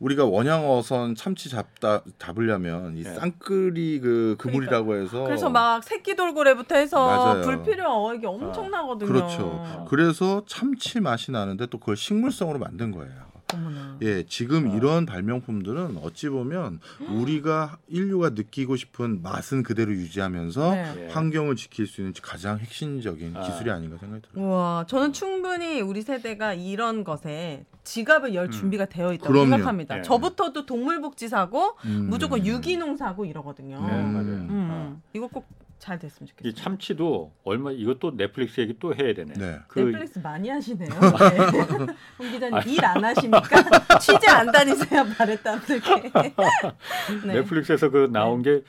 [0.00, 0.04] 어?
[0.04, 3.14] 우리가 원양 어선 참치 잡다 잡으려면 이 네.
[3.14, 7.42] 쌍끌이 그 그물이라고 해서 그래서 막 새끼 돌고래부터 해서 맞아요.
[7.42, 9.12] 불필요 어획이 엄청나거든요.
[9.12, 9.86] 그렇죠.
[9.88, 13.29] 그래서 참치 맛이 나는데 또 그걸 식물성으로 만든 거예요.
[13.54, 13.98] 어머나.
[14.02, 14.74] 예, 지금 아.
[14.74, 20.94] 이런 발명품들은 어찌 보면 우리가 인류가 느끼고 싶은 맛은 그대로 유지하면서 네.
[20.98, 21.08] 예.
[21.12, 23.40] 환경을 지킬 수 있는 가장 핵심적인 아.
[23.42, 24.46] 기술이 아닌가 생각이 들어요.
[24.46, 28.50] 우와, 저는 충분히 우리 세대가 이런 것에 지갑을 열 음.
[28.50, 29.50] 준비가 되어 있다고 그럼요.
[29.50, 29.96] 생각합니다.
[29.96, 30.02] 네.
[30.02, 32.08] 저부터도 동물복지 사고 음.
[32.10, 33.80] 무조건 유기농 사고 이러거든요.
[33.86, 34.12] 네, 음.
[34.12, 34.26] 맞아요.
[34.50, 35.46] 음, 이거 꼭
[35.80, 36.54] 잘 됐으면 이 좋겠어요.
[36.54, 39.32] 참치도 얼마 이것도 넷플릭스 얘기 또 해야 되네.
[39.34, 39.58] 네.
[39.66, 40.88] 그 넷플릭스 많이 하시네요.
[40.92, 41.86] 네.
[42.18, 43.40] 홍 기자님 일 안 하시니까
[43.98, 46.12] 취재 안 다니세요 바랬다들게.
[47.26, 47.34] 네.
[47.34, 48.62] 넷플릭스에서 그 나온 게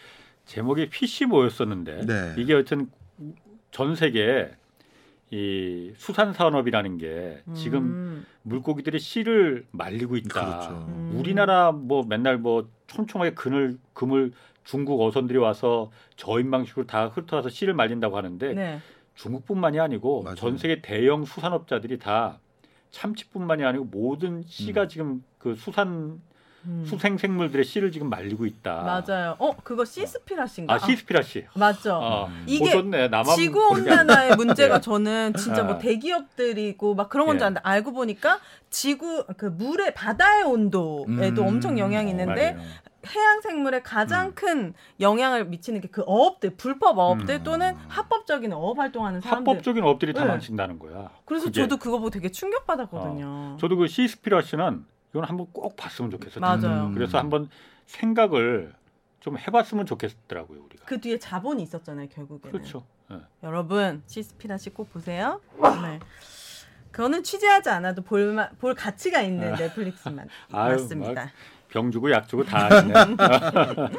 [0.46, 2.34] 제목이 PC 뭐였었는데 네.
[2.38, 2.90] 이게 어쨌든
[3.72, 4.50] 전 세계
[5.34, 8.26] 이 수산 산업이라는 게 지금 음.
[8.44, 10.46] 물고기들이 씨를 말리고 있다.
[10.46, 10.86] 그렇죠.
[10.90, 11.14] 음.
[11.16, 14.32] 우리나라 뭐 맨날 뭐 촘촘하게 그늘 금을
[14.64, 18.80] 중국 어선들이 와서 저인 방식으로 다 흩어와서 씨를 말린다고 하는데 네.
[19.16, 20.36] 중국뿐만이 아니고 맞아요.
[20.36, 22.40] 전 세계 대형 수산업자들이 다
[22.92, 26.22] 참치뿐만이 아니고 모든 씨가 지금 그 수산
[26.66, 26.86] 음.
[26.86, 29.04] 수생 생물들의 씨를 지금 말리고 있다.
[29.08, 29.36] 맞아요.
[29.40, 30.74] 어 그거 시스피라신가?
[30.74, 31.46] 아 시스피라 씨.
[31.56, 31.96] 맞죠.
[31.96, 32.44] 아, 음.
[32.46, 33.08] 이게 보셨네.
[33.08, 34.82] 나만 지구 온난화의 문제가 네.
[34.82, 35.78] 저는 진짜 뭐 아.
[35.80, 37.44] 대기업들이고 막 그런 건줄 예.
[37.46, 38.40] 알았는데 알고 보니까
[38.70, 41.48] 지구 그 물의 바다의 온도에도 음.
[41.48, 42.68] 엄청 영향이 있는데 맞아요.
[43.08, 44.36] 해양 생물에 가장 음.
[44.36, 47.44] 큰 영향을 미치는 게 그 어업들 불법 어업들 음.
[47.44, 49.52] 또는 합법적인 어업 활동하는 사람들.
[49.52, 50.30] 합법적인 업들이 다 네.
[50.30, 51.10] 망친다는 거야.
[51.26, 51.62] 그래서 그게.
[51.62, 53.58] 저도 그거 보고 되게 충격받았거든요.
[53.60, 56.40] 저도 그 시스피라 씨는 이건 한번 꼭 봤으면 좋겠어요.
[56.40, 56.86] 맞아요.
[56.88, 56.94] 음.
[56.94, 57.50] 그래서 한번
[57.88, 58.74] 생각을
[59.20, 60.86] 좀 해봤으면 좋겠더라고요 우리가.
[60.86, 62.52] 그 뒤에 자본이 있었잖아요, 결국에는.
[62.52, 62.84] 그렇죠.
[63.12, 63.18] 예.
[63.44, 65.42] 여러분 시스피나 씨꼭 보세요.
[65.58, 66.00] 오늘
[66.92, 71.32] 그거는 취재하지 않아도 볼마, 볼 가치가 있는 넷플릭스만 아유, 맞습니다.
[71.72, 72.94] 병 주고 약 주고 다 하네.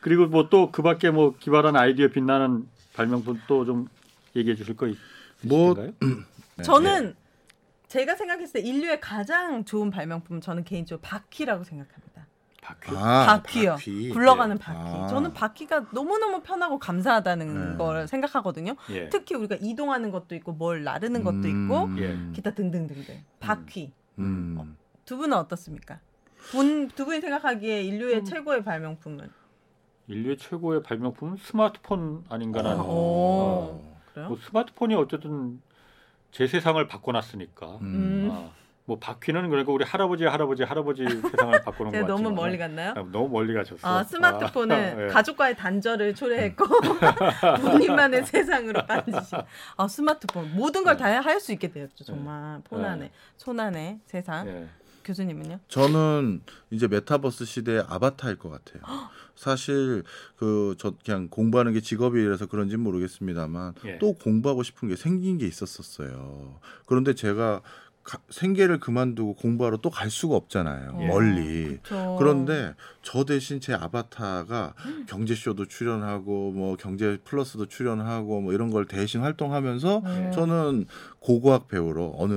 [0.00, 3.88] 그리고 뭐 또 그 밖에 뭐 기발한 아이디어 빛나는 발명품 또 좀
[4.34, 4.98] 얘기해 주실 거 있-
[5.42, 5.92] 뭐, 있으신가요?
[6.56, 6.62] 네.
[6.64, 7.14] 저는
[7.88, 12.26] 제가 생각했을 때 인류의 가장 좋은 발명품 은 저는 개인적으로 바퀴라고 생각합니다.
[12.62, 12.92] 바퀴.
[12.96, 13.70] 아, 바퀴요.
[13.72, 14.08] 바퀴.
[14.10, 14.62] 굴러가는 네.
[14.64, 14.78] 바퀴.
[14.80, 15.06] 아.
[15.08, 17.76] 저는 바퀴가 너무너무 편하고 감사하다는 네.
[17.76, 18.76] 걸 생각하거든요.
[18.90, 19.08] 예.
[19.10, 22.16] 특히 우리가 이동하는 것도 있고 뭘 나르는 것도 음, 있고 예.
[22.32, 23.22] 기타 등등등등.
[23.40, 23.92] 바퀴.
[24.18, 24.76] 음.
[25.04, 25.98] 두 분은 어떻습니까?
[26.50, 28.24] 분, 두 분이 생각하기에 인류의 음.
[28.24, 29.30] 최고의 발명품은
[30.08, 32.80] 인류의 최고의 발명품은 스마트폰 아닌가라는.
[32.80, 32.84] 어.
[32.84, 33.82] 오.
[34.12, 34.28] 그래요?
[34.28, 35.60] 뭐 스마트폰이 어쨌든
[36.32, 37.66] 제 세상을 바꿔놨으니까.
[37.82, 38.28] 음.
[38.30, 38.50] 아,
[38.84, 42.90] 뭐 바퀴는 그러니까 우리 할아버지 할아버지 할아버지 세상을 바꾸는 거 제가 너무 멀리 갔나요?
[42.90, 43.86] 아, 너무 멀리 가셨어.
[43.88, 45.06] 아, 스마트폰은 아, 예.
[45.06, 46.64] 가족과의 단절을 초래했고
[47.62, 49.38] 본인만의 세상으로 빠지신.
[49.76, 52.04] 아, 스마트폰 모든 걸 다 할 수 있게 되었죠.
[52.04, 52.88] 정말 폰 네.
[52.88, 54.68] 안에 손 안에 세상.
[55.02, 55.06] 예.
[55.06, 55.60] 교수님은요?
[55.68, 58.82] 저는 이제 메타버스 시대의 아바타일 것 같아요.
[59.34, 60.04] 사실
[60.36, 63.98] 그 저 그냥 공부하는 게 직업이라서 그런지 는 모르겠습니다만 예.
[63.98, 66.58] 또 공부하고 싶은 게 생긴 게 있었었어요.
[66.86, 67.62] 그런데 제가
[68.04, 70.98] 가- 생계를 그만두고 공부하러 또 갈 수가 없잖아요.
[71.02, 71.06] 예.
[71.06, 71.78] 멀리.
[71.84, 72.16] 저...
[72.18, 74.74] 그런데 저 대신 제 아바타가
[75.06, 80.30] 경제쇼도 출연하고 뭐 경제 플러스도 출연하고 뭐 이런 걸 대신 활동하면서 음.
[80.32, 80.86] 저는
[81.20, 82.32] 고고학 배우로 어느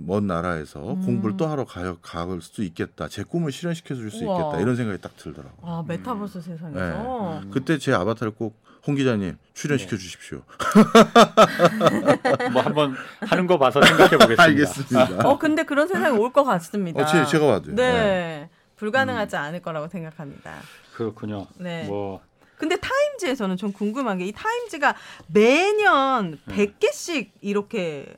[0.00, 1.00] 먼 나라에서 음.
[1.04, 3.08] 공부를 또 하러 가, 갈수 있겠다.
[3.08, 4.16] 제 꿈을 실현시켜 줄 수.
[4.18, 4.58] 있겠다.
[4.60, 5.58] 이런 생각이 딱 들더라고요.
[5.62, 7.40] 아, 메타버스 세상에서.
[7.42, 7.50] 음.
[7.52, 10.02] 그때 제 아바타를 꼭 홍 기자님 출연시켜 네.
[10.02, 10.42] 주십시오.
[12.52, 14.42] 뭐 한번 하는 거 봐서 생각해 보겠습니다.
[14.42, 15.28] 알겠습니다.
[15.28, 17.02] 어, 근데 그런 세상이 올 것 같습니다.
[17.02, 17.74] 어, 제, 제가 봐도요.
[17.74, 18.48] 네.
[18.76, 20.54] 불가능하지 않을 거라고 생각합니다.
[20.94, 21.46] 그렇군요.
[21.56, 21.84] 네.
[21.86, 22.20] 뭐
[22.58, 24.94] 근데 타임즈에서는 좀 궁금한 게 이 타임즈가
[25.28, 26.38] 매년 음.
[26.48, 28.16] 100개씩 이렇게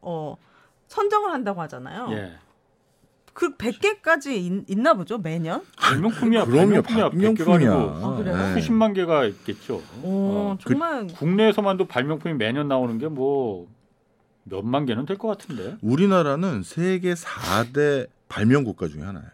[0.00, 0.36] 어
[0.88, 2.08] 선정을 한다고 하잖아요.
[2.12, 2.32] 예.
[3.36, 5.60] 그 100개까지 있, 나 보죠, 매년?
[5.76, 6.46] 발명품이야.
[6.46, 6.80] 그럼요.
[6.82, 7.10] 발명품이야.
[7.10, 7.70] 발명품이야.
[7.70, 8.22] 아?
[8.24, 8.54] 네.
[8.54, 9.82] 수십만 개가 있겠죠.
[10.02, 13.68] 오, 어, 정말 국내에서만도 발명품이 매년 나오는 게 뭐
[14.44, 15.76] 몇만 개는 될 것 같은데.
[15.82, 19.28] 우리나라는 세계 4대 발명 국가 중에 하나예요.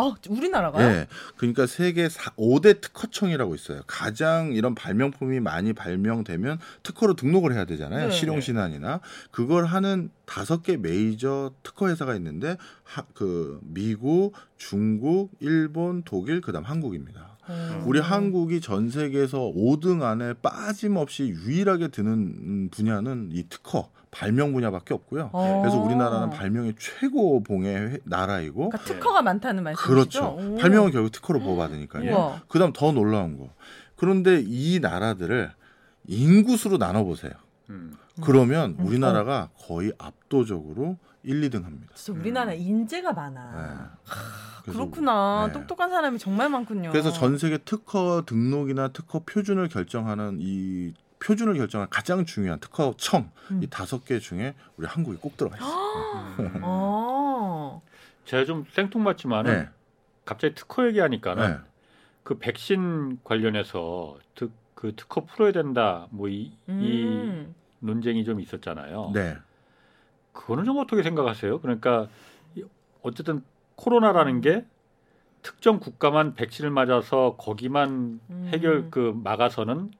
[0.00, 0.86] 어, 우리나라가요?
[0.86, 1.06] 예.
[1.36, 3.82] 그러니까 세계 4, 5대 특허청이라고 있어요.
[3.86, 8.08] 가장 이런 발명품이 많이 발명되면 특허로 등록을 해야 되잖아요.
[8.08, 8.12] 네.
[8.12, 16.02] 실용 신안이나 그걸 하는 다섯 개 메이저 특허 회사가 있는데 하, 그 미국, 중국, 일본,
[16.04, 17.36] 독일, 그다음 한국입니다.
[17.50, 17.82] 음.
[17.86, 24.94] 우리 한국이 전 세계에서 5등 안에 빠짐없이 유일하게 드는 음, 분야는 이 특허 발명 분야밖에
[24.94, 25.30] 없고요.
[25.32, 25.60] 어.
[25.62, 29.90] 그래서 우리나라는 발명의 최고 봉의 회- 나라이고 그러니까 특허가 많다는 말씀이시죠?
[30.36, 30.36] 그렇죠.
[30.54, 30.56] 오.
[30.56, 32.10] 발명은 결국 특허로 보호받으니까요.
[32.12, 32.42] 우와.
[32.48, 33.50] 그다음 더 놀라운 거.
[33.96, 35.50] 그런데 이 나라들을
[36.08, 37.32] 인구수로 나눠 보세요.
[37.68, 37.94] 음.
[38.22, 38.86] 그러면 음.
[38.86, 41.92] 우리나라가 거의 압도적으로 1, 2등 합니다.
[41.94, 43.52] 진짜 우리나라 인재가 많아.
[43.52, 44.14] 네.
[44.62, 45.46] 그래서 그렇구나.
[45.48, 45.52] 네.
[45.52, 46.90] 똑똑한 사람이 정말 많군요.
[46.90, 53.62] 그래서 전 세계 특허 등록이나 특허 표준을 결정하는 이 표준을 결정한 가장 중요한 특허청 음.
[53.62, 56.36] 이 다섯 개 중에 우리 한국이 꼭 들어가 있어요.
[56.40, 56.60] 음.
[56.62, 57.82] 어.
[58.24, 59.68] 제가 좀 생뚱맞지만은 네.
[60.24, 61.58] 갑자기 특허 얘기하니까는 네.
[62.22, 67.54] 그 백신 관련해서 특, 그 특허 풀어야 된다 뭐이이 음.
[67.80, 69.10] 논쟁이 좀 있었잖아요.
[69.14, 69.36] 네.
[70.32, 71.60] 그거는 좀 어떻게 생각하세요?
[71.60, 72.08] 그러니까
[72.54, 72.64] 이-
[73.02, 73.42] 어쨌든
[73.76, 74.64] 코로나라는 게
[75.42, 78.50] 특정 국가만 백신을 맞아서 거기만 음.
[78.52, 79.90] 해결 그 막아서는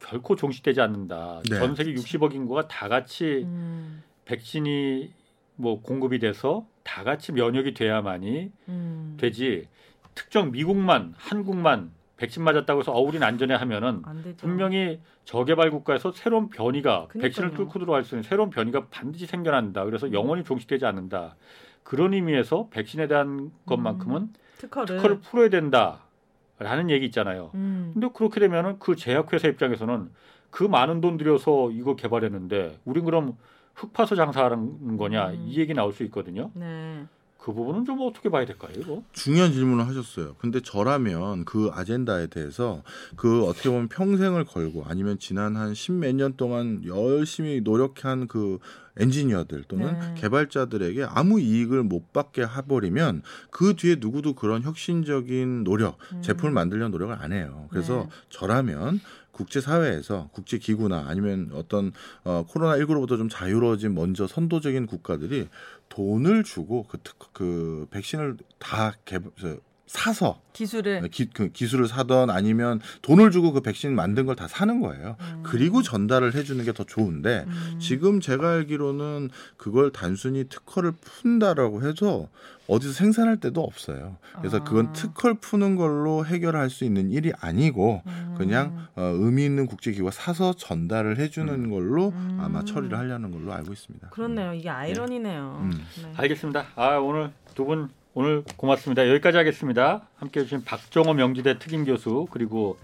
[0.00, 1.42] 결코 종식되지 않는다.
[1.50, 1.58] 네.
[1.58, 4.02] 전 세계 60억 인구가 다 같이 음.
[4.24, 5.12] 백신이
[5.56, 9.16] 뭐 공급이 돼서 다 같이 면역이 돼야만이 음.
[9.20, 9.68] 되지.
[10.14, 14.02] 특정 미국만 한국만 백신 맞았다고 해서 어 우린 안전해 하면은.
[14.36, 17.22] 분명히 저개발 국가에서 새로운 변이가 그러니까요.
[17.22, 19.84] 백신을 뚫고 들어갈 수 있는 새로운 변이가 반드시 생겨난다.
[19.84, 21.36] 그래서 영원히 종식되지 않는다.
[21.84, 24.96] 그런 의미에서 백신에 대한 것만큼은 특허를.
[24.96, 27.52] 특허를 풀어야 된다라는 얘기 있잖아요.
[27.54, 27.92] 음.
[27.94, 30.10] 근데 그렇게 되면은 그 제약회사 입장에서는
[30.50, 33.36] 그 많은 돈 들여서 이거 개발했는데 우린 그럼
[33.74, 35.44] 흙 파서 장사하는 거냐 음.
[35.46, 36.50] 이 얘기 나올 수 있거든요.
[36.54, 37.04] 네.
[37.38, 38.72] 그 부분은 좀 어떻게 봐야 될까요?
[38.76, 39.02] 이거?
[39.12, 40.34] 중요한 질문을 하셨어요.
[40.38, 42.82] 근데 저라면 그 아젠다에 대해서
[43.16, 48.58] 그 어떻게 보면 평생을 걸고 아니면 지난 한 십몇 년 동안 열심히 노력한 그
[48.98, 50.14] 엔지니어들 또는 네.
[50.18, 56.22] 개발자들에게 아무 이익을 못 받게 해버리면 그 뒤에 누구도 그런 혁신적인 노력, 음.
[56.22, 57.68] 제품을 만들려는 노력을 안 해요.
[57.70, 58.08] 그래서 네.
[58.30, 59.00] 저라면
[59.38, 61.92] 국제 사회에서 국제 기구나 아니면 어떤
[62.24, 65.46] 어, 코로나 19로부터 좀 자유로워진 먼저 선도적인 국가들이
[65.88, 69.30] 돈을 주고 그, 특, 그 백신을 다 개발
[69.88, 74.80] 사서 기술을 기, 그 기술을 사던 아니면 돈을 주고 그 백신 만든 걸 다 사는
[74.80, 75.16] 거예요.
[75.20, 75.42] 음.
[75.42, 77.78] 그리고 전달을 해주는 게 더 좋은데 음.
[77.80, 82.28] 지금 제가 알기로는 그걸 단순히 특허를 푼다라고 해서
[82.68, 84.18] 어디서 생산할 때도 없어요.
[84.36, 84.64] 그래서 아.
[84.64, 88.34] 그건 특허를 푸는 걸로 해결할 수 있는 일이 아니고 음.
[88.36, 92.38] 그냥 어, 의미 있는 국제기구가 사서 전달을 해주는 걸로 음.
[92.40, 94.10] 아마 처리를 하려는 걸로 알고 있습니다.
[94.10, 94.52] 그렇네요.
[94.52, 95.60] 이게 아이러니네요.
[95.62, 95.70] 음.
[96.02, 96.12] 네.
[96.16, 96.66] 알겠습니다.
[96.76, 99.08] 아 오늘 두분 오늘 고맙습니다.
[99.08, 100.08] 여기까지 하겠습니다.
[100.16, 102.76] 함께해 주신 박정호 명지대 특임 교수 그리고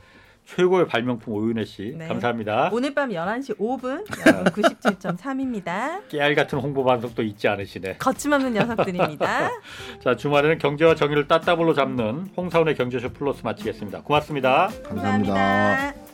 [0.45, 2.07] 최고의 발명품 오윤혜 씨 네.
[2.07, 2.71] 감사합니다.
[2.73, 6.07] 오늘 밤 11시 5분 여러분 97.3입니다.
[6.09, 7.97] 깨알 같은 홍보 방송도 잊지 않으시네.
[7.97, 9.51] 거침없는 녀석들입니다.
[10.05, 14.03] 자 주말에는 경제와 정의를 따따블로 잡는 홍사원의 경제쇼 플러스 마치겠습니다.
[14.03, 14.71] 고맙습니다.
[14.85, 15.35] 감사합니다.
[15.35, 16.14] 감사합니다.